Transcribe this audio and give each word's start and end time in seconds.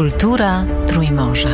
Kultura 0.00 0.64
Trójmorza. 0.86 1.48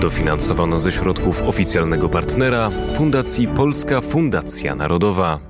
Dofinansowano 0.00 0.78
ze 0.78 0.92
środków 0.92 1.42
oficjalnego 1.42 2.08
partnera 2.08 2.70
Fundacji 2.94 3.48
Polska 3.48 4.00
Fundacja 4.00 4.74
Narodowa. 4.74 5.49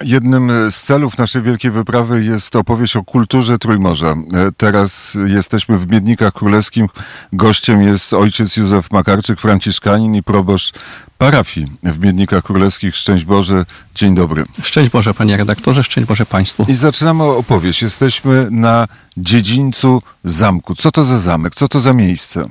Jednym 0.00 0.70
z 0.70 0.82
celów 0.82 1.18
naszej 1.18 1.42
wielkiej 1.42 1.70
wyprawy 1.70 2.24
jest 2.24 2.56
opowieść 2.56 2.96
o 2.96 3.04
kulturze 3.04 3.58
Trójmorza. 3.58 4.14
Teraz 4.56 5.18
jesteśmy 5.26 5.78
w 5.78 5.90
Miednikach 5.90 6.32
Królewskim. 6.32 6.86
Gościem 7.32 7.82
jest 7.82 8.14
ojciec 8.14 8.56
Józef 8.56 8.90
Makarczyk, 8.90 9.40
franciszkanin 9.40 10.14
i 10.14 10.22
proboszcz 10.22 10.72
parafii 11.18 11.66
w 11.82 11.98
Miednikach 11.98 12.44
Królewskich. 12.44 12.96
Szczęść 12.96 13.24
Boże, 13.24 13.64
dzień 13.94 14.14
dobry. 14.14 14.44
Szczęść 14.62 14.90
Boże, 14.90 15.14
panie 15.14 15.36
redaktorze, 15.36 15.84
szczęść 15.84 16.08
Boże 16.08 16.26
państwu. 16.26 16.66
I 16.68 16.74
zaczynamy 16.74 17.24
opowieść. 17.24 17.82
Jesteśmy 17.82 18.48
na 18.50 18.88
dziedzińcu 19.16 20.02
zamku. 20.24 20.74
Co 20.74 20.90
to 20.90 21.04
za 21.04 21.18
zamek? 21.18 21.54
Co 21.54 21.68
to 21.68 21.80
za 21.80 21.92
miejsce? 21.92 22.48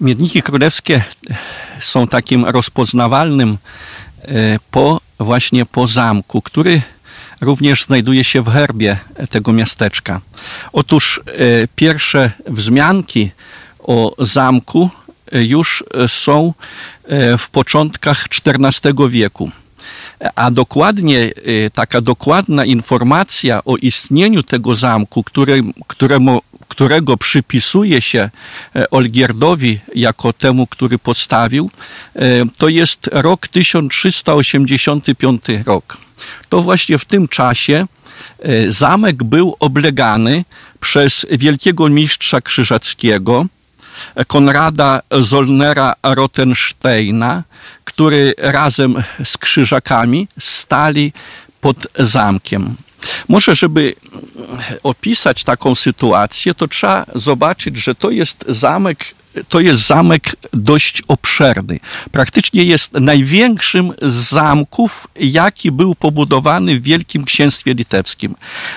Miedniki 0.00 0.42
Królewskie 0.42 1.04
są 1.80 2.08
takim 2.08 2.44
rozpoznawalnym 2.44 3.58
po 4.70 5.00
właśnie 5.18 5.66
po 5.66 5.86
zamku, 5.86 6.42
który 6.42 6.82
również 7.40 7.84
znajduje 7.84 8.24
się 8.24 8.42
w 8.42 8.48
herbie 8.48 8.96
tego 9.30 9.52
miasteczka. 9.52 10.20
Otóż 10.72 11.20
e, 11.26 11.32
pierwsze 11.76 12.32
wzmianki 12.46 13.30
o 13.78 14.14
zamku 14.18 14.90
e, 15.32 15.44
już 15.44 15.84
są 16.06 16.54
e, 17.04 17.38
w 17.38 17.50
początkach 17.50 18.24
XIV 18.46 19.08
wieku. 19.08 19.50
A 20.34 20.50
dokładnie 20.50 21.30
taka 21.74 22.00
dokładna 22.00 22.64
informacja 22.64 23.64
o 23.64 23.76
istnieniu 23.76 24.42
tego 24.42 24.74
zamku, 24.74 25.24
który, 25.24 25.62
któremu 25.86 26.42
którego 26.80 27.16
przypisuje 27.16 28.02
się 28.02 28.30
e, 28.76 28.90
Olgierdowi 28.90 29.78
jako 29.94 30.32
temu, 30.32 30.66
który 30.66 30.98
postawił, 30.98 31.70
e, 32.16 32.20
to 32.58 32.68
jest 32.68 33.10
rok 33.12 33.48
1385 33.48 35.42
rok. 35.66 35.96
To 36.48 36.62
właśnie 36.62 36.98
w 36.98 37.04
tym 37.04 37.28
czasie 37.28 37.86
e, 38.38 38.72
zamek 38.72 39.24
był 39.24 39.56
oblegany 39.58 40.44
przez 40.80 41.26
wielkiego 41.30 41.88
mistrza 41.88 42.40
krzyżackiego, 42.40 43.46
Konrada 44.26 45.02
Zollnera 45.20 45.94
Rottensteina, 46.02 47.42
który 47.84 48.34
razem 48.38 49.02
z 49.24 49.38
krzyżakami 49.38 50.28
stali 50.38 51.12
pod 51.60 51.86
zamkiem. 51.98 52.76
Może, 53.28 53.56
żeby 53.56 53.94
opisać 54.82 55.44
taką 55.44 55.74
sytuację, 55.74 56.54
to 56.54 56.68
trzeba 56.68 57.06
zobaczyć, 57.14 57.76
że 57.76 57.94
to 57.94 58.10
jest 58.10 58.44
zamek 58.48 59.14
to 59.48 59.60
jest 59.60 59.86
zamek 59.86 60.36
dość 60.52 61.02
obszerny. 61.08 61.80
Praktycznie 62.12 62.64
jest 62.64 62.92
największym 62.92 63.92
z 64.02 64.12
zamków, 64.12 65.08
jaki 65.16 65.72
był 65.72 65.94
pobudowany 65.94 66.80
w 66.80 66.82
Wielkim 66.82 67.24
Księstwie 67.24 67.74
Litewskim. 67.74 68.34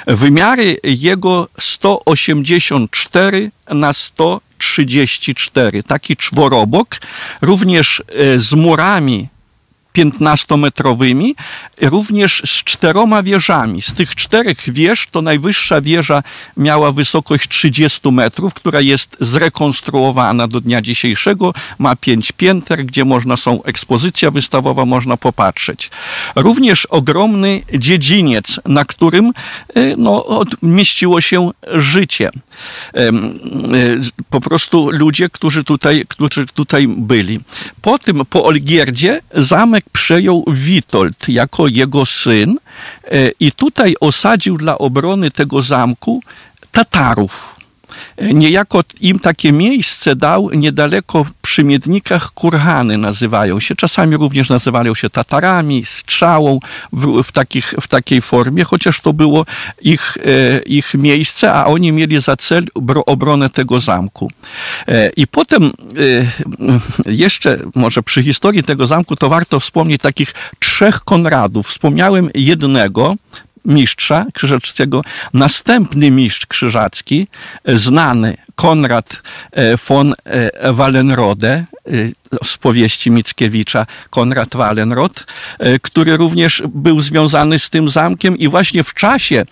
Wymiary 0.07 0.77
jego 0.83 1.47
184 1.59 3.51
na 3.69 3.93
134, 3.93 5.83
taki 5.83 6.17
czworobok, 6.17 6.99
również 7.41 8.03
e, 8.07 8.39
z 8.39 8.53
murami 8.53 9.27
15-metrowymi, 9.97 11.33
również 11.81 12.41
z 12.45 12.63
czteroma 12.63 13.23
wieżami. 13.23 13.81
Z 13.81 13.93
tych 13.93 14.15
czterech 14.15 14.57
wież 14.67 15.07
to 15.11 15.21
najwyższa 15.21 15.81
wieża 15.81 16.23
miała 16.57 16.91
wysokość 16.91 17.49
30 17.49 18.11
metrów, 18.11 18.53
która 18.53 18.81
jest 18.81 19.17
zrekonstruowana 19.19 20.47
do 20.47 20.61
dnia 20.61 20.81
dzisiejszego. 20.81 21.53
Ma 21.79 21.95
pięć 21.95 22.31
pięter, 22.31 22.85
gdzie 22.85 23.05
można 23.05 23.37
są 23.37 23.63
ekspozycja 23.63 24.31
wystawowa, 24.31 24.85
można 24.85 25.17
popatrzeć. 25.17 25.91
Również 26.35 26.85
ogromny 26.85 27.61
dziedziniec, 27.73 28.59
na 28.65 28.85
którym 28.85 29.31
e, 29.75 29.95
no, 29.97 30.43
mieściło 30.61 31.21
się 31.21 31.51
życie. 31.65 32.29
E, 32.93 33.11
po 34.29 34.41
prostu 34.41 34.89
ludzie, 34.91 35.29
którzy 35.29 35.63
tutaj, 35.63 36.05
którzy 36.07 36.45
tutaj 36.45 36.87
byli. 36.87 37.39
Po 37.81 37.99
tym, 37.99 38.25
po 38.29 38.45
Olgierdzie, 38.45 39.21
zamek 39.33 39.82
przejął 39.91 40.45
Witold 40.47 41.29
jako 41.29 41.67
jego 41.67 42.05
syn 42.05 42.57
e, 43.03 43.31
i 43.39 43.51
tutaj 43.51 43.95
osadził 43.99 44.57
dla 44.57 44.77
obrony 44.77 45.31
tego 45.31 45.61
zamku 45.61 46.23
Tatarów. 46.71 47.55
E, 48.17 48.33
niejako 48.33 48.83
im 49.01 49.19
takie 49.19 49.51
miejsce 49.51 50.15
dał 50.15 50.49
niedaleko 50.49 51.25
przy 51.53 51.63
Miednikach 51.63 52.31
kurhany 52.31 52.97
nazywają 52.97 53.59
się. 53.59 53.75
Czasami 53.75 54.17
również 54.17 54.49
nazywają 54.49 54.95
się 54.95 55.09
Tatarami, 55.09 55.85
strzałą 55.85 56.59
w, 56.93 57.23
w, 57.23 57.31
takich, 57.31 57.73
w 57.81 57.87
takiej 57.87 58.21
formie, 58.21 58.63
chociaż 58.63 59.01
to 59.01 59.13
było 59.13 59.45
ich, 59.81 60.17
e, 60.17 60.59
ich 60.59 60.93
miejsce, 60.93 61.53
a 61.53 61.65
oni 61.65 61.91
mieli 61.91 62.21
za 62.21 62.35
cel 62.35 62.65
obronę 63.05 63.49
tego 63.49 63.79
zamku. 63.79 64.31
E, 64.87 65.09
I 65.09 65.27
potem 65.27 65.71
jeszcze 67.05 67.59
może 67.75 68.03
przy 68.03 68.23
historii 68.23 68.63
tego 68.63 68.87
zamku 68.87 69.15
to 69.15 69.29
warto 69.29 69.59
wspomnieć 69.59 70.01
takich 70.01 70.33
trzech 70.59 70.99
Konradów. 70.99 71.67
Wspomniałem 71.67 72.29
jednego, 72.35 73.15
mistrza 73.65 74.25
krzyżackiego. 74.33 75.01
Następny 75.33 76.11
mistrz 76.11 76.45
krzyżacki, 76.45 77.27
e, 77.63 77.77
znany 77.77 78.37
Konrad 78.55 79.21
e, 79.51 79.77
von 79.77 80.13
e, 80.23 80.73
Wallenrode, 80.73 81.65
z 82.43 82.57
powieści 82.57 83.11
Mickiewicza, 83.11 83.85
Konrad 84.09 84.55
Wallenrod, 84.55 85.25
który 85.81 86.17
również 86.17 86.63
był 86.67 87.01
związany 87.01 87.59
z 87.59 87.69
tym 87.69 87.89
zamkiem 87.89 88.37
i 88.37 88.47
właśnie 88.47 88.83
w 88.83 88.93
czasie, 88.93 89.45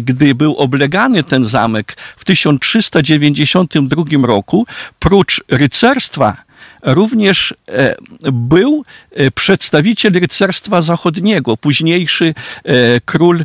gdy 0.00 0.34
był 0.34 0.56
oblegany 0.56 1.24
ten 1.24 1.44
zamek 1.44 1.96
w 2.16 2.24
1392 2.24 4.04
roku, 4.26 4.66
prócz 4.98 5.44
rycerstwa 5.48 6.43
również 6.84 7.54
e, 7.68 7.94
był 8.32 8.84
e, 9.10 9.30
przedstawiciel 9.30 10.12
rycerstwa 10.12 10.82
zachodniego, 10.82 11.56
późniejszy 11.56 12.34
e, 12.64 13.00
król, 13.04 13.44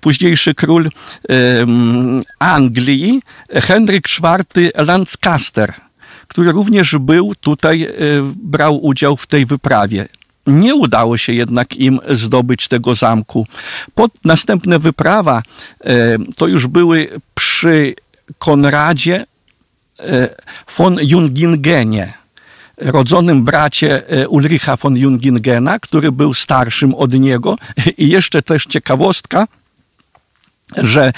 późniejszy 0.00 0.54
król 0.54 0.88
Anglii, 2.38 3.22
Henryk 3.54 4.08
IV 4.18 4.70
Lancaster, 4.74 5.74
który 6.28 6.52
również 6.52 6.96
był 6.96 7.34
tutaj, 7.34 7.88
brał 8.36 8.84
udział 8.84 9.16
w 9.16 9.26
tej 9.26 9.46
wyprawie. 9.46 10.08
Nie 10.46 10.74
udało 10.74 11.16
się 11.16 11.32
jednak 11.32 11.76
im 11.76 12.00
zdobyć 12.10 12.68
tego 12.68 12.94
zamku. 12.94 13.46
Pod 13.94 14.12
następna 14.24 14.78
wyprawa 14.78 15.42
to 16.36 16.46
już 16.46 16.66
były 16.66 17.20
przy 17.34 17.94
Konradzie 18.38 19.26
von 20.76 20.98
Jungingenie 21.02 22.21
rodzonym 22.76 23.44
bracie 23.44 24.08
e, 24.08 24.28
Ulricha 24.28 24.76
von 24.76 24.96
Jungingena, 24.96 25.78
który 25.78 26.12
był 26.12 26.34
starszym 26.34 26.94
od 26.94 27.12
niego. 27.12 27.56
I 27.98 28.08
jeszcze 28.08 28.42
też 28.42 28.66
ciekawostka, 28.66 29.46
że 30.76 31.12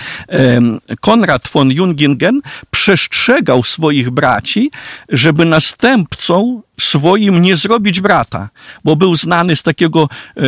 Konrad 1.01 1.49
von 1.49 1.71
Jungingen 1.71 2.41
przestrzegał 2.71 3.63
swoich 3.63 4.11
braci, 4.11 4.71
żeby 5.09 5.45
następcą 5.45 6.63
swoim 6.81 7.43
nie 7.43 7.57
zrobić 7.57 8.01
brata, 8.01 8.49
bo 8.85 8.97
był 8.97 9.17
znany 9.17 9.57
z 9.57 9.63
takiego, 9.63 10.09
e, 10.37 10.43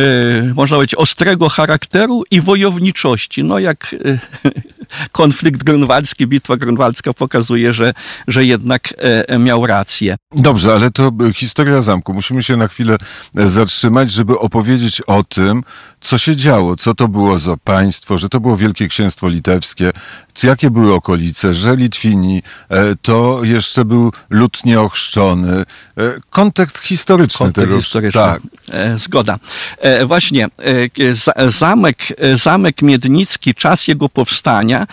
można 0.53 0.77
powiedzieć, 0.77 0.95
ostrego 0.95 1.49
charakteru 1.49 2.23
i 2.31 2.41
wojowniczości. 2.41 3.43
No 3.43 3.59
jak 3.59 3.95
e, 4.05 4.19
konflikt 5.11 5.63
grunwaldzki, 5.63 6.27
bitwa 6.27 6.57
grunwaldzka 6.57 7.13
pokazuje, 7.13 7.73
że, 7.73 7.93
że 8.27 8.45
jednak 8.45 8.93
e, 8.97 9.39
miał 9.39 9.67
rację. 9.67 10.15
Dobrze, 10.31 10.73
ale 10.73 10.91
to 10.91 11.11
historia 11.33 11.81
zamku. 11.81 12.13
Musimy 12.13 12.43
się 12.43 12.57
na 12.57 12.67
chwilę 12.67 12.97
zatrzymać, 13.33 14.11
żeby 14.11 14.39
opowiedzieć 14.39 15.01
o 15.01 15.23
tym, 15.23 15.63
co 16.01 16.17
się 16.17 16.35
działo, 16.35 16.75
co 16.75 16.93
to 16.93 17.07
było 17.07 17.39
za 17.39 17.57
państwo, 17.57 18.17
że 18.17 18.29
to 18.29 18.39
było 18.39 18.57
Wielkie 18.57 18.87
Księstwo 18.87 19.27
Litewskie, 19.29 19.91
jakie 20.43 20.69
były 20.71 20.93
okolice, 20.93 21.53
że 21.53 21.75
Litwini 21.75 22.41
to 23.01 23.39
jeszcze 23.43 23.85
był 23.85 24.11
lud 24.29 24.65
nieochrzczony, 24.65 25.63
kontekst 26.29 26.79
historyczny 26.79 27.45
kontekst 27.45 27.69
tego. 27.69 27.81
Historyczny. 27.81 28.21
Tak. 28.21 28.41
E, 28.71 28.97
zgoda. 28.97 29.39
E, 29.79 30.05
właśnie 30.05 30.47
e, 31.37 31.49
zamek, 31.49 31.97
zamek 32.33 32.81
Miednicki, 32.81 33.55
czas 33.55 33.87
jego 33.87 34.09
powstania 34.09 34.87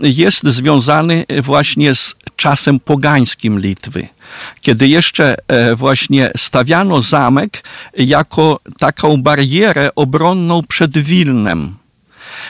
jest 0.00 0.46
związany 0.46 1.24
właśnie 1.42 1.94
z 1.94 2.14
czasem 2.36 2.80
pogańskim 2.80 3.60
Litwy 3.60 4.08
kiedy 4.60 4.88
jeszcze 4.88 5.36
właśnie 5.74 6.30
stawiano 6.36 7.02
zamek 7.02 7.64
jako 7.98 8.60
taką 8.78 9.22
barierę 9.22 9.90
obronną 9.94 10.62
przed 10.68 10.98
Wilnem. 10.98 11.74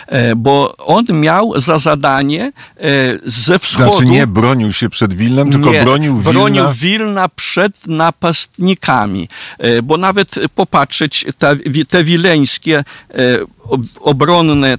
E, 0.07 0.37
bo 0.37 0.77
on 0.77 1.05
miał 1.11 1.61
za 1.61 1.79
zadanie 1.79 2.53
e, 2.77 2.83
ze 3.27 3.59
wschodu... 3.59 3.91
Znaczy 3.93 4.07
nie 4.07 4.27
bronił 4.27 4.73
się 4.73 4.89
przed 4.91 5.15
Wilnem, 5.15 5.53
tylko 5.53 5.73
Nie, 5.73 5.85
bronił 5.85 6.17
Wilna. 6.17 6.33
bronił 6.33 6.65
Wilna 6.75 7.29
przed 7.29 7.87
napastnikami. 7.87 9.29
E, 9.59 9.83
Bo 9.83 9.97
nawet 9.97 10.35
popatrzeć, 10.55 11.25
wi- 11.67 11.87
te 11.87 12.05
wileńskie 12.05 12.85
ob- 13.69 13.83
obronne, 14.01 14.79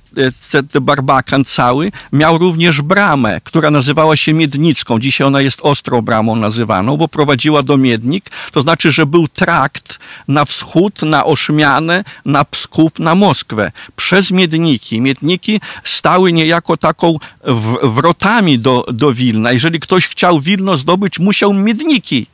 te, 0.51 0.63
te 0.63 0.81
barbakan 0.81 1.45
cały, 1.45 1.91
miał 2.13 2.37
również 2.37 2.81
bramę, 2.81 3.41
która 3.43 3.71
nazywała 3.71 4.15
się 4.15 4.33
Miednicką. 4.33 4.99
Dzisiaj 4.99 5.27
ona 5.27 5.41
jest 5.41 5.59
Ostrą 5.61 6.01
Bramą 6.01 6.35
nazywaną, 6.35 6.97
bo 6.97 7.07
prowadziła 7.07 7.63
do 7.63 7.77
Miednik. 7.77 8.29
To 8.51 8.61
znaczy, 8.61 8.91
że 8.91 9.05
był 9.05 9.27
trakt 9.27 9.99
na 10.27 10.45
wschód, 10.45 11.01
na 11.01 11.25
Oszmianę, 11.25 12.03
na 12.25 12.45
Pskup, 12.45 12.99
na 12.99 13.15
Moskwę. 13.15 13.71
Przez 13.95 14.31
Miedniki. 14.31 15.01
Miedniki 15.05 15.61
stały 15.83 16.33
niejako 16.33 16.77
taką 16.77 17.17
w, 17.43 17.77
wrotami 17.95 18.59
do, 18.59 18.85
do 18.93 19.13
Wilna. 19.13 19.51
Jeżeli 19.51 19.79
ktoś 19.79 20.07
chciał 20.07 20.39
Wilno 20.41 20.77
zdobyć, 20.77 21.19
musiał 21.19 21.53
Miedniki 21.53 22.27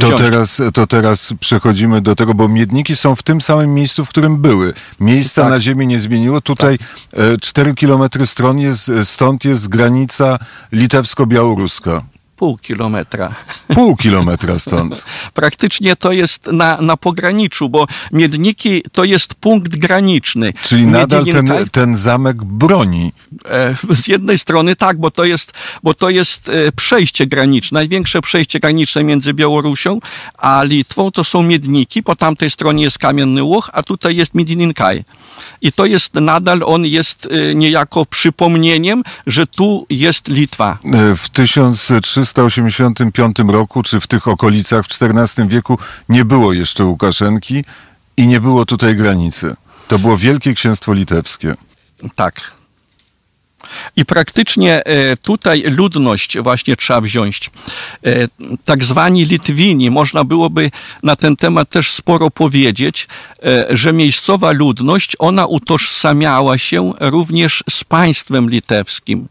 To 0.00 0.06
wziąć. 0.06 0.20
teraz, 0.22 0.62
to 0.74 0.86
teraz 0.86 1.34
przechodzimy 1.40 2.00
do 2.00 2.14
tego, 2.16 2.34
bo 2.34 2.48
miedniki 2.48 2.96
są 2.96 3.14
w 3.16 3.22
tym 3.22 3.40
samym 3.40 3.74
miejscu, 3.74 4.04
w 4.04 4.08
którym 4.08 4.36
były. 4.36 4.74
Miejsca 5.00 5.42
Tak. 5.42 5.50
na 5.50 5.60
ziemi 5.60 5.86
nie 5.86 5.98
zmieniło. 5.98 6.40
Tutaj 6.40 6.78
e, 7.12 7.38
4 7.38 7.74
kilometry 7.74 8.26
stron 8.26 8.58
jest, 8.58 8.90
stąd 9.04 9.44
jest 9.44 9.68
granica 9.68 10.38
litewsko-białoruska. 10.72 12.00
Pół 12.40 12.58
kilometra. 12.58 13.34
Pół 13.74 13.96
kilometra 13.96 14.58
stąd. 14.58 15.06
Praktycznie 15.34 15.96
to 15.96 16.12
jest 16.12 16.46
na, 16.46 16.80
na 16.80 16.96
pograniczu, 16.96 17.68
bo 17.68 17.86
Miedniki 18.12 18.82
to 18.92 19.04
jest 19.04 19.34
punkt 19.34 19.76
graniczny. 19.76 20.52
Czyli 20.62 20.86
nadal 20.86 21.24
ten, 21.24 21.52
ten 21.72 21.96
zamek 21.96 22.44
broni. 22.44 23.12
E, 23.44 23.74
Z 23.94 24.08
jednej 24.08 24.38
strony 24.38 24.76
tak, 24.76 24.98
bo 24.98 25.10
to 25.10 25.24
jest, 25.24 25.52
bo 25.82 25.94
to 25.94 26.10
jest 26.10 26.48
e, 26.48 26.72
przejście 26.72 27.26
graniczne, 27.26 27.80
największe 27.80 28.22
przejście 28.22 28.60
graniczne 28.60 29.04
między 29.04 29.34
Białorusią 29.34 29.98
a 30.38 30.62
Litwą 30.64 31.10
to 31.10 31.24
są 31.24 31.42
Miedniki, 31.42 32.02
po 32.02 32.16
tamtej 32.16 32.50
stronie 32.50 32.82
jest 32.84 32.98
Kamienny 32.98 33.42
Łoch, 33.42 33.70
a 33.72 33.82
tutaj 33.82 34.16
jest 34.16 34.34
Miedninkaj. 34.34 35.04
I 35.62 35.72
to 35.72 35.86
jest 35.86 36.14
nadal, 36.14 36.62
on 36.64 36.86
jest 36.86 37.28
e, 37.30 37.54
niejako 37.54 38.06
przypomnieniem, 38.06 39.02
że 39.26 39.46
tu 39.46 39.86
jest 39.90 40.28
Litwa. 40.28 40.78
E, 40.84 41.16
W 41.16 41.28
1385 41.30 43.36
roku, 43.48 43.82
czy 43.82 44.00
w 44.00 44.06
tych 44.06 44.28
okolicach 44.28 44.86
w 44.86 45.02
XIV 45.02 45.48
wieku 45.48 45.78
nie 46.08 46.24
było 46.24 46.52
jeszcze 46.52 46.84
Łukaszenki 46.84 47.64
i 48.16 48.26
nie 48.26 48.40
było 48.40 48.66
tutaj 48.66 48.96
granicy. 48.96 49.56
To 49.88 49.98
było 49.98 50.16
Wielkie 50.16 50.54
Księstwo 50.54 50.92
Litewskie. 50.92 51.54
Tak. 52.14 52.59
I 53.96 54.04
praktycznie 54.04 54.84
e, 54.84 55.16
tutaj 55.16 55.62
ludność 55.62 56.38
właśnie 56.38 56.76
trzeba 56.76 57.00
wziąć. 57.00 57.50
E, 58.06 58.28
Tak 58.64 58.84
zwani 58.84 59.24
Litwini, 59.24 59.90
można 59.90 60.24
byłoby 60.24 60.70
na 61.02 61.16
ten 61.16 61.36
temat 61.36 61.70
też 61.70 61.90
sporo 61.90 62.30
powiedzieć, 62.30 63.08
e, 63.44 63.66
że 63.70 63.92
miejscowa 63.92 64.50
ludność, 64.52 65.16
ona 65.18 65.46
utożsamiała 65.46 66.58
się 66.58 66.92
również 67.00 67.64
z 67.70 67.84
państwem 67.84 68.50
litewskim. 68.50 69.28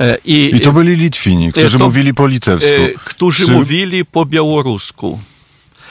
E, 0.00 0.18
I 0.24 0.60
to 0.60 0.72
byli 0.72 0.96
Litwini, 0.96 1.52
którzy 1.52 1.78
to- 1.78 1.84
mówili 1.84 2.14
po 2.14 2.26
litewsku. 2.26 2.72
którzy 3.04 3.46
Czy- 3.46 3.52
mówili 3.52 4.04
po 4.04 4.26
białorusku. 4.26 5.20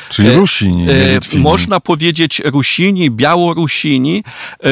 Czyli 0.09 0.31
Rusini, 0.31 0.87
Litwini. 1.13 1.43
Można 1.43 1.79
powiedzieć 1.79 2.41
Rusini, 2.45 3.11
Białorusini, 3.11 4.23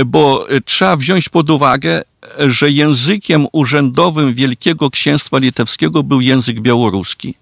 bo 0.06 0.48
trzeba 0.66 0.96
wziąć 0.98 1.30
pod 1.30 1.50
uwagę, 1.50 2.02
że 2.48 2.72
językiem 2.72 3.48
urzędowym 3.52 4.34
Wielkiego 4.34 4.90
Księstwa 4.90 5.38
Litewskiego 5.38 6.04
był 6.04 6.22
język 6.22 6.60
białoruski, 6.60 7.34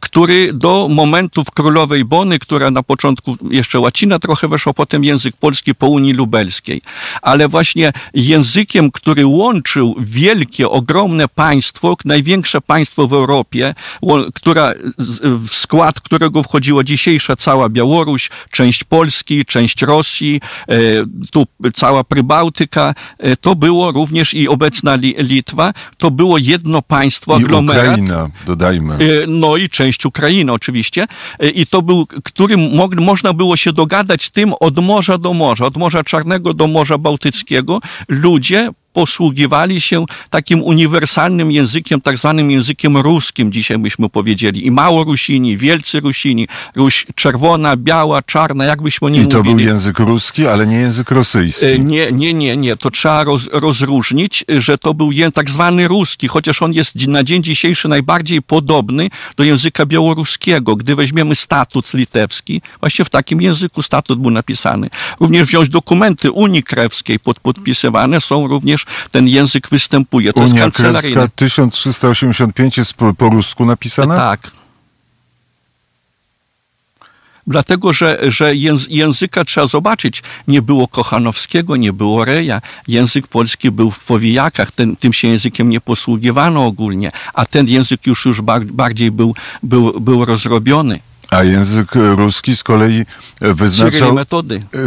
który 0.00 0.52
do 0.52 0.88
momentów 0.90 1.50
królowej 1.50 2.04
Bony, 2.04 2.38
która 2.38 2.70
na 2.70 2.82
początku 2.82 3.36
jeszcze 3.50 3.80
łacina 3.80 4.18
trochę 4.18 4.48
weszła, 4.48 4.72
potem 4.72 5.04
język 5.04 5.36
polski 5.36 5.74
po 5.74 5.88
Unii 5.88 6.12
Lubelskiej. 6.12 6.82
Ale 7.22 7.48
właśnie 7.48 7.92
językiem, 8.14 8.90
który 8.90 9.26
łączył 9.26 9.94
wielkie, 9.98 10.68
ogromne 10.70 11.28
państwo, 11.28 11.96
największe 12.04 12.60
państwo 12.60 13.06
w 13.08 13.12
Europie, 13.12 13.74
która, 14.34 14.72
w 15.22 15.48
skład 15.50 16.00
którego 16.00 16.42
wchodziła 16.42 16.84
dzisiejsza 16.84 17.36
cała 17.36 17.68
Białoruś, 17.68 18.30
część 18.50 18.84
Polski, 18.84 19.44
część 19.44 19.82
Rosji, 19.82 20.40
e, 20.68 20.76
tu 21.32 21.46
cała 21.74 22.04
Prybałtyka, 22.04 22.94
e, 23.18 23.36
to 23.36 23.54
było 23.54 23.92
również 23.92 24.34
i 24.34 24.48
obecna 24.48 24.96
Li- 24.96 25.14
Litwa, 25.18 25.72
to 25.98 26.10
było 26.10 26.38
jedno 26.38 26.82
państwo, 26.82 27.38
I 27.38 27.44
aglomerat. 27.44 27.84
Ukraina, 27.84 28.30
dodajmy. 28.46 28.94
E, 28.94 28.98
No 29.26 29.55
i 29.56 29.68
część 29.68 30.06
Ukrainy 30.06 30.52
oczywiście. 30.52 31.06
E, 31.38 31.48
I 31.48 31.66
to 31.66 31.82
był, 31.82 32.06
którym 32.24 32.76
mog, 32.76 32.94
można 32.94 33.32
było 33.32 33.56
się 33.56 33.72
dogadać 33.72 34.30
tym 34.30 34.54
od 34.60 34.78
morza 34.78 35.18
do 35.18 35.32
morza, 35.32 35.66
od 35.66 35.76
Morza 35.76 36.04
Czarnego 36.04 36.54
do 36.54 36.66
Morza 36.66 36.98
Bałtyckiego. 36.98 37.80
Ludzie 38.08 38.70
posługiwali 38.96 39.80
się 39.80 40.04
takim 40.30 40.62
uniwersalnym 40.62 41.50
językiem, 41.52 42.00
tak 42.00 42.18
zwanym 42.18 42.50
językiem 42.50 42.96
ruskim, 42.96 43.52
dzisiaj 43.52 43.78
byśmy 43.78 44.08
powiedzieli. 44.08 44.66
I 44.66 44.70
Małorusini, 44.70 45.56
Wielcy 45.56 46.00
Rusini, 46.00 46.48
Ruś 46.76 47.06
czerwona, 47.14 47.76
biała, 47.76 48.22
czarna, 48.22 48.64
jakbyśmy 48.64 49.06
o 49.06 49.10
nim 49.10 49.22
I 49.22 49.28
to 49.28 49.38
mówili. 49.38 49.54
był 49.56 49.64
język 49.64 49.98
ruski, 49.98 50.46
ale 50.46 50.66
nie 50.66 50.76
język 50.76 51.10
rosyjski. 51.10 51.66
E, 51.66 51.78
Nie, 51.78 52.12
nie, 52.12 52.34
nie, 52.34 52.56
nie. 52.56 52.76
To 52.76 52.90
trzeba 52.90 53.24
roz, 53.24 53.48
rozróżnić, 53.52 54.44
że 54.58 54.78
to 54.78 54.94
był 54.94 55.12
język 55.12 55.34
tak 55.34 55.50
zwany 55.50 55.88
ruski, 55.88 56.28
chociaż 56.28 56.62
on 56.62 56.72
jest 56.72 56.94
na 57.06 57.24
dzień 57.24 57.42
dzisiejszy 57.42 57.88
najbardziej 57.88 58.42
podobny 58.42 59.10
do 59.36 59.44
języka 59.44 59.86
białoruskiego. 59.86 60.76
Gdy 60.76 60.94
weźmiemy 60.94 61.34
statut 61.34 61.94
litewski, 61.94 62.62
właśnie 62.80 63.04
w 63.04 63.10
takim 63.10 63.42
języku 63.42 63.82
statut 63.82 64.18
był 64.20 64.30
napisany. 64.30 64.90
Również 65.20 65.48
wziąć 65.48 65.68
dokumenty 65.68 66.30
Unii 66.30 66.62
Krewskiej 66.62 67.18
pod, 67.20 67.40
podpisywane 67.40 68.20
są 68.20 68.46
również, 68.48 68.85
ten 69.10 69.28
język 69.28 69.68
występuje. 69.68 70.32
To 70.32 70.40
Unia 70.40 70.48
jest 70.48 70.58
kancelaryjne. 70.58 71.14
Krewska 71.14 71.36
1385 71.36 72.78
jest 72.78 72.94
po, 72.94 73.14
po 73.14 73.28
rusku 73.28 73.64
napisana? 73.64 74.16
Tak. 74.16 74.50
Dlatego, 77.46 77.92
że, 77.92 78.18
że 78.28 78.54
jęz- 78.54 78.86
języka 78.90 79.44
trzeba 79.44 79.66
zobaczyć. 79.66 80.22
Nie 80.48 80.62
było 80.62 80.88
Kochanowskiego, 80.88 81.76
nie 81.76 81.92
było 81.92 82.24
Reja. 82.24 82.62
Język 82.88 83.28
polski 83.28 83.70
był 83.70 83.90
w 83.90 84.04
powijakach. 84.04 84.72
Ten, 84.72 84.96
tym 84.96 85.12
się 85.12 85.28
językiem 85.28 85.68
nie 85.70 85.80
posługiwano 85.80 86.66
ogólnie. 86.66 87.12
A 87.34 87.44
ten 87.44 87.68
język 87.68 88.06
już, 88.06 88.24
już 88.24 88.40
bar, 88.40 88.64
bardziej 88.64 89.10
był, 89.10 89.34
był, 89.62 90.00
był 90.00 90.24
rozrobiony. 90.24 91.00
A 91.30 91.44
język 91.44 91.88
ruski 91.94 92.56
z 92.56 92.62
kolei 92.62 93.04
e, 93.40 93.54
wyznaczał, 93.54 94.18
e, 94.18 94.24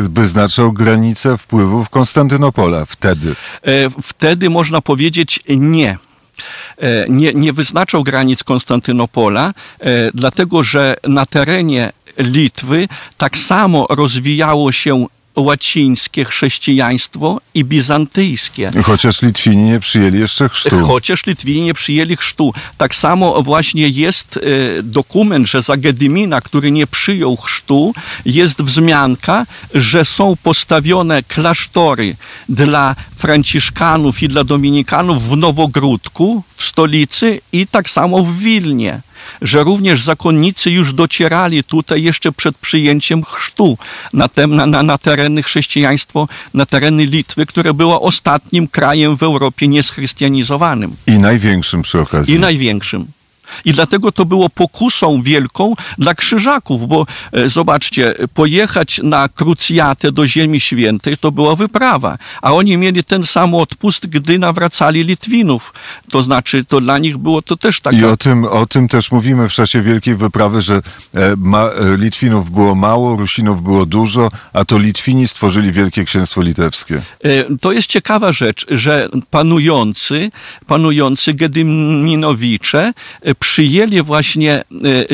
wyznaczał 0.09 0.73
granicę 0.73 1.37
wpływów 1.37 1.89
Konstantynopola 1.89 2.85
wtedy. 2.85 3.35
E, 3.63 3.89
Wtedy 4.01 4.49
można 4.49 4.81
powiedzieć 4.81 5.39
nie. 5.49 5.97
E, 6.77 7.05
Nie, 7.09 7.33
nie 7.33 7.53
wyznaczał 7.53 8.03
granic 8.03 8.43
Konstantynopola, 8.43 9.53
e, 9.79 10.11
dlatego 10.13 10.63
że 10.63 10.95
na 11.07 11.25
terenie 11.25 11.91
Litwy 12.17 12.87
tak 13.17 13.37
samo 13.37 13.87
rozwijało 13.89 14.71
się 14.71 15.05
łacińskie 15.35 16.25
chrześcijaństwo 16.25 17.41
i 17.53 17.65
bizantyjskie. 17.65 18.71
Chociaż 18.83 19.21
Litwini 19.21 19.63
nie 19.63 19.79
przyjęli 19.79 20.19
jeszcze 20.19 20.49
chrztu. 20.49 20.87
Chociaż 20.87 21.25
Litwini 21.25 21.61
nie 21.61 21.73
przyjęli 21.73 22.15
chrztu. 22.17 22.53
Tak 22.77 22.95
samo 22.95 23.41
właśnie 23.41 23.89
jest 23.89 24.37
e, 24.37 24.83
dokument, 24.83 25.47
że 25.47 25.61
za 25.61 25.77
Gedymina, 25.77 26.41
który 26.41 26.71
nie 26.71 26.87
przyjął 26.87 27.37
chrztu, 27.37 27.93
jest 28.25 28.61
wzmianka, 28.61 29.45
że 29.73 30.05
są 30.05 30.35
postawione 30.43 31.23
klasztory 31.23 32.15
dla 32.49 32.95
franciszkanów 33.15 34.23
i 34.23 34.27
dla 34.27 34.43
dominikanów 34.43 35.29
w 35.29 35.37
Nowogródku, 35.37 36.43
w 36.55 36.63
stolicy 36.63 37.41
i 37.51 37.67
tak 37.67 37.89
samo 37.89 38.23
w 38.23 38.37
Wilnie. 38.37 39.01
Że 39.41 39.63
również 39.63 40.01
zakonnicy 40.03 40.71
już 40.71 40.93
docierali 40.93 41.63
tutaj 41.63 42.03
jeszcze 42.03 42.31
przed 42.31 42.57
przyjęciem 42.57 43.23
chrztu 43.23 43.77
na, 44.13 44.27
tem, 44.27 44.55
na, 44.55 44.83
na, 44.83 44.97
tereny 44.97 45.43
chrześcijaństwo, 45.43 46.27
na 46.53 46.65
tereny 46.65 47.05
Litwy, 47.05 47.45
które 47.45 47.73
było 47.73 48.01
ostatnim 48.01 48.67
krajem 48.67 49.17
w 49.17 49.23
Europie 49.23 49.67
nieschrystianizowanym 49.67 50.95
I 51.07 51.19
największym 51.19 51.81
przy 51.81 51.99
okazji. 51.99 52.35
i 52.35 52.39
największym. 52.39 53.18
I 53.65 53.73
dlatego 53.73 54.11
to 54.11 54.25
było 54.25 54.49
pokusą 54.49 55.21
wielką 55.21 55.73
dla 55.97 56.13
krzyżaków, 56.13 56.87
bo 56.87 57.05
e, 57.31 57.49
zobaczcie, 57.49 58.13
pojechać 58.33 59.01
na 59.03 59.29
krucjatę 59.29 60.11
do 60.11 60.27
Ziemi 60.27 60.59
Świętej 60.59 61.17
to 61.17 61.31
była 61.31 61.55
wyprawa, 61.55 62.17
a 62.41 62.53
oni 62.53 62.77
mieli 62.77 63.03
ten 63.03 63.23
sam 63.25 63.55
odpust, 63.55 64.07
gdy 64.07 64.39
nawracali 64.39 65.03
Litwinów. 65.03 65.73
To 66.11 66.21
znaczy, 66.21 66.65
to 66.65 66.81
dla 66.81 66.97
nich 66.97 67.17
było 67.17 67.41
to 67.41 67.57
też 67.57 67.81
taka... 67.81 67.97
I 67.97 68.03
o 68.05 68.17
tym, 68.17 68.45
o 68.45 68.65
tym 68.65 68.87
też 68.87 69.11
mówimy 69.11 69.49
w 69.49 69.53
czasie 69.53 69.81
Wielkiej 69.81 70.15
Wyprawy, 70.15 70.61
że 70.61 70.75
e, 70.75 70.81
ma, 71.37 71.63
e, 71.63 71.97
Litwinów 71.97 72.49
było 72.49 72.75
mało, 72.75 73.15
Rusinów 73.15 73.61
było 73.61 73.85
dużo, 73.85 74.31
a 74.53 74.65
to 74.65 74.77
Litwini 74.77 75.27
stworzyli 75.27 75.71
Wielkie 75.71 76.05
Księstwo 76.05 76.41
Litewskie. 76.41 77.01
E, 77.23 77.57
To 77.61 77.71
jest 77.71 77.87
ciekawa 77.87 78.31
rzecz, 78.31 78.65
że 78.69 79.09
panujący, 79.31 80.31
panujący 80.67 81.33
Gedyminowicze 81.33 82.93
e, 83.21 83.35
przyjęli 83.39 84.01
właśnie 84.01 84.53
e, 84.53 84.63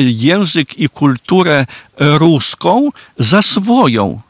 język 0.02 0.78
i 0.78 0.88
kulturę 0.88 1.66
ruską 1.98 2.90
za 3.18 3.42
swoją. 3.42 4.20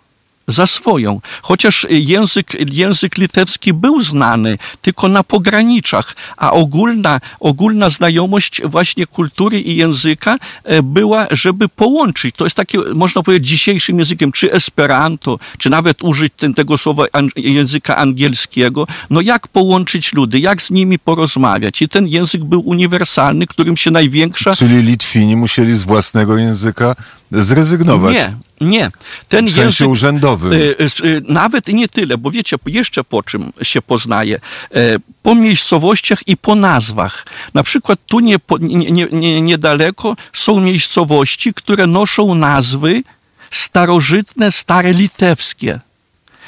Za 0.48 0.66
swoją. 0.66 1.20
Chociaż 1.42 1.86
język, 1.90 2.72
język 2.72 3.18
litewski 3.18 3.72
był 3.72 4.02
znany 4.02 4.58
tylko 4.80 5.08
na 5.08 5.22
pograniczach, 5.22 6.16
a 6.36 6.50
ogólna, 6.50 7.20
ogólna 7.40 7.90
znajomość 7.90 8.62
właśnie 8.64 9.06
kultury 9.06 9.60
i 9.60 9.76
języka 9.76 10.38
e, 10.64 10.82
była, 10.82 11.26
żeby 11.30 11.68
połączyć. 11.68 12.34
To 12.36 12.44
jest 12.44 12.56
takie, 12.56 12.78
można 12.94 13.22
powiedzieć, 13.22 13.48
dzisiejszym 13.48 13.98
językiem, 13.98 14.32
czy 14.32 14.52
esperanto, 14.52 15.38
czy 15.58 15.70
nawet 15.70 16.02
użyć 16.02 16.32
ten, 16.36 16.54
tego 16.54 16.78
słowa 16.78 17.04
języka 17.36 17.96
angielskiego. 17.96 18.86
No 19.10 19.20
jak 19.20 19.48
połączyć 19.48 20.12
ludy, 20.12 20.38
jak 20.40 20.62
z 20.62 20.70
nimi 20.70 20.98
porozmawiać? 20.98 21.82
I 21.82 21.88
ten 21.88 22.06
język 22.08 22.44
był 22.44 22.60
uniwersalny, 22.60 23.46
którym 23.46 23.76
się 23.76 23.90
największa... 23.90 24.54
Czyli 24.54 24.82
Litwini 24.82 25.36
musieli 25.36 25.76
z 25.78 25.84
własnego 25.84 26.36
języka 26.36 26.96
zrezygnować. 27.42 28.14
Nie, 28.14 28.36
nie. 28.60 28.90
Ten 29.28 29.46
W 29.46 29.50
sensie 29.50 29.62
język, 29.62 29.88
urzędowym. 29.88 30.52
y, 30.52 30.76
y, 31.04 31.22
Nawet 31.28 31.68
nie 31.68 31.88
tyle, 31.88 32.18
bo 32.18 32.30
wiecie, 32.30 32.56
jeszcze 32.66 33.04
po 33.04 33.22
czym 33.22 33.52
się 33.62 33.82
poznaje? 33.82 34.40
E, 34.74 34.98
Po 35.22 35.34
miejscowościach 35.34 36.28
i 36.28 36.36
po 36.36 36.54
nazwach. 36.54 37.26
Na 37.54 37.62
przykład 37.62 37.98
tu 38.06 38.20
nie, 38.20 38.36
nie, 38.60 39.06
nie, 39.12 39.42
niedaleko 39.42 40.16
są 40.32 40.60
miejscowości, 40.60 41.54
które 41.54 41.86
noszą 41.86 42.34
nazwy 42.34 43.02
starożytne, 43.50 44.52
stare 44.52 44.92
litewskie. 44.92 45.80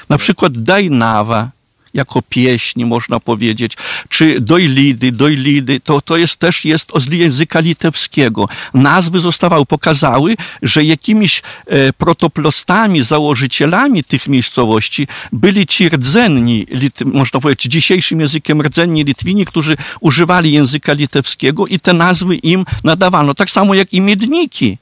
Na 0.09 0.19
przykład 0.19 0.63
Dajnawa, 0.63 1.51
jako 1.95 2.23
pieśń, 2.23 2.85
można 2.85 3.21
powiedzieć, 3.21 3.73
czy 4.09 4.41
dojlidy, 4.41 5.13
dojlidy, 5.13 5.81
to, 5.81 6.01
to 6.01 6.17
jest 6.17 6.37
też 6.37 6.65
jest 6.65 6.93
z 6.97 7.13
języka 7.13 7.61
litewskiego. 7.61 8.49
Nazwy 8.75 9.21
zostawały, 9.21 9.67
pokazały, 9.67 10.37
że 10.63 10.85
jakimiś 10.85 11.43
e, 11.67 11.93
protoplastami, 11.93 13.03
założycielami 13.03 14.05
tych 14.05 14.29
miejscowości 14.29 15.09
byli 15.33 15.67
ci 15.67 15.89
rdzenni, 15.89 16.67
lit, 16.71 17.05
można 17.05 17.41
powiedzieć 17.41 17.73
dzisiejszym 17.73 18.21
językiem 18.21 18.63
rdzenni 18.63 19.05
Litwini, 19.05 19.45
którzy 19.45 19.77
używali 20.01 20.53
języka 20.53 20.93
litewskiego 20.93 21.67
i 21.67 21.81
te 21.81 21.93
nazwy 21.93 22.37
im 22.37 22.65
nadawano. 22.85 23.35
Tak 23.35 23.51
samo 23.51 23.75
jak 23.75 23.93
i 23.93 24.01
miedniki. 24.01 24.79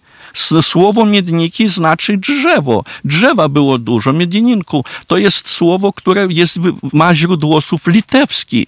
Słowo 0.62 1.06
miedniki 1.06 1.68
znaczy 1.68 2.16
drzewo. 2.16 2.84
Drzewa 3.04 3.48
było 3.48 3.78
dużo. 3.78 4.12
Miedninku 4.12 4.84
to 5.06 5.18
jest 5.18 5.48
słowo, 5.48 5.92
które 5.92 6.26
jest, 6.30 6.58
ma 6.92 7.14
źródło 7.14 7.60
słów 7.60 7.86
litewski. 7.86 8.66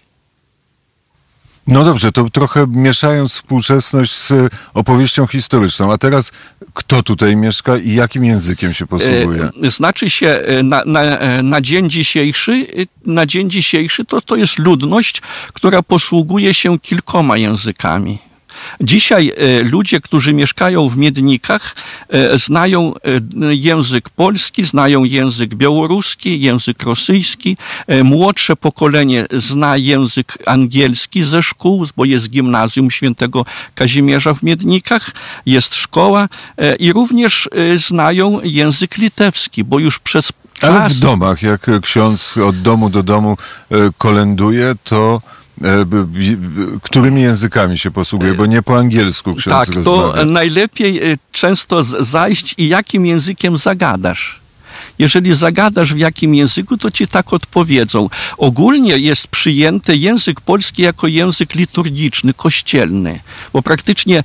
No 1.69 1.85
dobrze, 1.85 2.12
to 2.12 2.31
trochę 2.31 2.67
mieszając 2.69 3.33
współczesność 3.33 4.15
z 4.15 4.33
opowieścią 4.75 5.27
historyczną. 5.27 5.93
A 5.93 5.99
teraz 5.99 6.33
kto 6.75 7.03
tutaj 7.03 7.37
mieszka 7.37 7.77
i 7.77 7.95
jakim 7.95 8.25
językiem 8.25 8.75
się 8.75 8.87
posługuje? 8.87 9.50
E, 9.62 9.71
Znaczy 9.71 10.11
się 10.11 10.29
e, 10.29 10.62
na, 10.62 10.83
na, 10.87 11.00
e, 11.03 11.43
na 11.43 11.61
dzień 11.61 11.91
dzisiejszy, 11.91 12.53
e, 12.53 13.11
na 13.11 13.27
dzień 13.27 13.50
dzisiejszy 13.50 14.05
to, 14.05 14.21
to 14.21 14.37
jest 14.37 14.59
ludność, 14.59 15.23
która 15.53 15.83
posługuje 15.83 16.55
się 16.55 16.79
kilkoma 16.79 17.37
językami. 17.37 18.27
Dzisiaj 18.81 19.33
e, 19.37 19.62
ludzie, 19.62 20.00
którzy 20.00 20.35
mieszkają 20.35 20.88
w 20.88 20.97
Miednikach, 20.97 21.77
e, 22.09 22.38
znają 22.38 22.95
e, 22.95 22.99
język 23.55 24.11
polski, 24.11 24.65
znają 24.65 25.05
język 25.05 25.55
białoruski, 25.55 26.41
język 26.41 26.83
rosyjski. 26.83 27.57
Młodsze 28.05 28.57
pokolenie 28.57 29.27
zna 29.33 29.77
język 29.77 30.38
angielski 30.47 31.23
ze 31.23 31.43
szkół, 31.43 31.87
bo 31.97 32.05
jest 32.05 32.31
gimnazjum 32.31 32.91
świętego 32.91 33.45
Kazimierza 33.75 34.35
w 34.35 34.43
Miednikach, 34.43 35.11
jest 35.47 35.75
szkoła 35.75 36.29
i 36.79 36.93
również 36.93 37.49
znają 37.77 38.41
język 38.43 38.99
litewski, 38.99 39.65
bo 39.65 39.79
już 39.79 39.99
przez 39.99 40.33
Ale 40.61 40.75
czas... 40.75 40.95
w 40.95 41.00
domach, 41.00 41.43
jak 41.43 41.67
ksiądz 41.83 42.37
od 42.37 42.62
domu 42.62 42.91
do 42.91 43.03
domu 43.03 43.37
kolenduje, 43.99 44.75
to 44.85 45.21
którymi 46.83 47.23
językami 47.23 47.79
się 47.79 47.91
posługuje? 47.91 48.35
Bo 48.35 48.47
nie 48.47 48.62
po 48.62 48.79
angielsku 48.79 49.35
ksiądz 49.35 49.67
Tak, 49.67 49.77
rozmawia. 49.77 50.12
to 50.12 50.25
najlepiej 50.25 51.12
y, 51.12 51.19
często 51.33 51.83
zajść 51.85 52.55
i 52.59 52.69
jakim 52.69 53.07
językiem 53.07 53.59
zagadasz. 53.59 54.41
Jeżeli 54.99 55.35
zagadasz 55.35 55.95
w 55.95 55.99
jakim 55.99 56.35
języku, 56.35 56.76
to 56.76 56.90
ci 56.90 57.09
tak 57.09 57.33
odpowiedzą. 57.33 58.09
Ogólnie 58.38 58.99
jest 58.99 59.26
przyjęty 59.26 59.97
język 59.97 60.40
polski 60.40 60.83
jako 60.83 61.07
język 61.07 61.55
liturgiczny, 61.55 62.35
kościelny, 62.35 63.21
bo 63.52 63.62
praktycznie 63.62 64.19
e, 64.19 64.23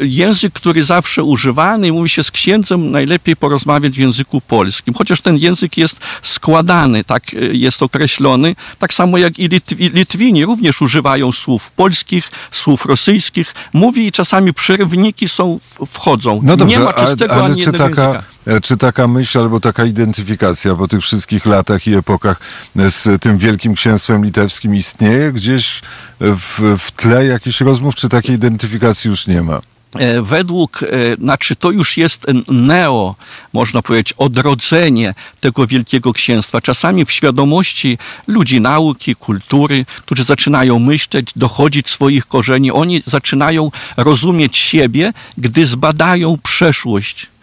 język, 0.00 0.52
który 0.52 0.84
zawsze 0.84 1.22
używany, 1.22 1.92
mówi 1.92 2.08
się 2.08 2.22
z 2.22 2.30
księdzem, 2.30 2.90
najlepiej 2.90 3.36
porozmawiać 3.36 3.92
w 3.92 3.98
języku 3.98 4.40
polskim, 4.40 4.94
chociaż 4.94 5.20
ten 5.20 5.36
język 5.38 5.76
jest 5.76 6.00
składany, 6.22 7.04
tak 7.04 7.34
e, 7.34 7.38
jest 7.38 7.82
określony, 7.82 8.56
tak 8.78 8.94
samo 8.94 9.18
jak 9.18 9.38
i 9.38 9.48
Litwi, 9.48 9.90
Litwini 9.90 10.44
również 10.44 10.82
używają 10.82 11.32
słów 11.32 11.70
polskich, 11.70 12.30
słów 12.50 12.86
rosyjskich, 12.86 13.54
mówi 13.72 14.06
i 14.06 14.12
czasami 14.12 14.54
przerywniki 14.54 15.28
są, 15.28 15.60
wchodzą. 15.86 16.40
No 16.42 16.56
dobrze, 16.56 16.78
Nie 16.78 16.84
ma 16.84 16.92
czystego 16.92 17.34
ale, 17.34 17.42
ale 17.42 17.52
ani 17.52 17.62
czy, 17.62 17.72
taka, 17.72 17.84
języka. 17.84 18.33
E, 18.46 18.60
czy 18.60 18.76
taka 18.76 19.08
myśl 19.08 19.38
albo 19.38 19.60
taka 19.60 19.84
identyfikacja 19.84 20.74
po 20.74 20.88
tych 20.88 21.00
wszystkich 21.00 21.46
latach 21.46 21.86
i 21.86 21.94
epokach 21.94 22.40
z 22.76 23.22
tym 23.22 23.38
Wielkim 23.38 23.74
Księstwem 23.74 24.24
Litewskim 24.24 24.74
istnieje 24.74 25.32
gdzieś 25.32 25.82
w, 26.20 26.76
w 26.78 26.92
tle 26.92 27.26
jakichś 27.26 27.60
rozmów, 27.60 27.94
czy 27.94 28.08
takiej 28.08 28.34
identyfikacji 28.34 29.08
już 29.08 29.26
nie 29.26 29.42
ma? 29.42 29.60
E, 29.94 30.22
według, 30.22 30.82
e, 30.82 30.86
znaczy 31.16 31.56
to 31.56 31.70
już 31.70 31.96
jest 31.96 32.26
neo, 32.48 33.14
można 33.52 33.82
powiedzieć, 33.82 34.12
odrodzenie 34.12 35.14
tego 35.40 35.66
Wielkiego 35.66 36.12
Księstwa. 36.12 36.60
Czasami 36.60 37.04
w 37.04 37.12
świadomości 37.12 37.98
ludzi 38.26 38.60
nauki, 38.60 39.16
kultury, 39.16 39.86
którzy 40.06 40.24
zaczynają 40.24 40.78
myśleć, 40.78 41.30
dochodzić 41.36 41.90
swoich 41.90 42.26
korzeni, 42.26 42.72
oni 42.72 43.02
zaczynają 43.06 43.70
rozumieć 43.96 44.56
siebie, 44.56 45.12
gdy 45.38 45.66
zbadają 45.66 46.38
przeszłość. 46.42 47.33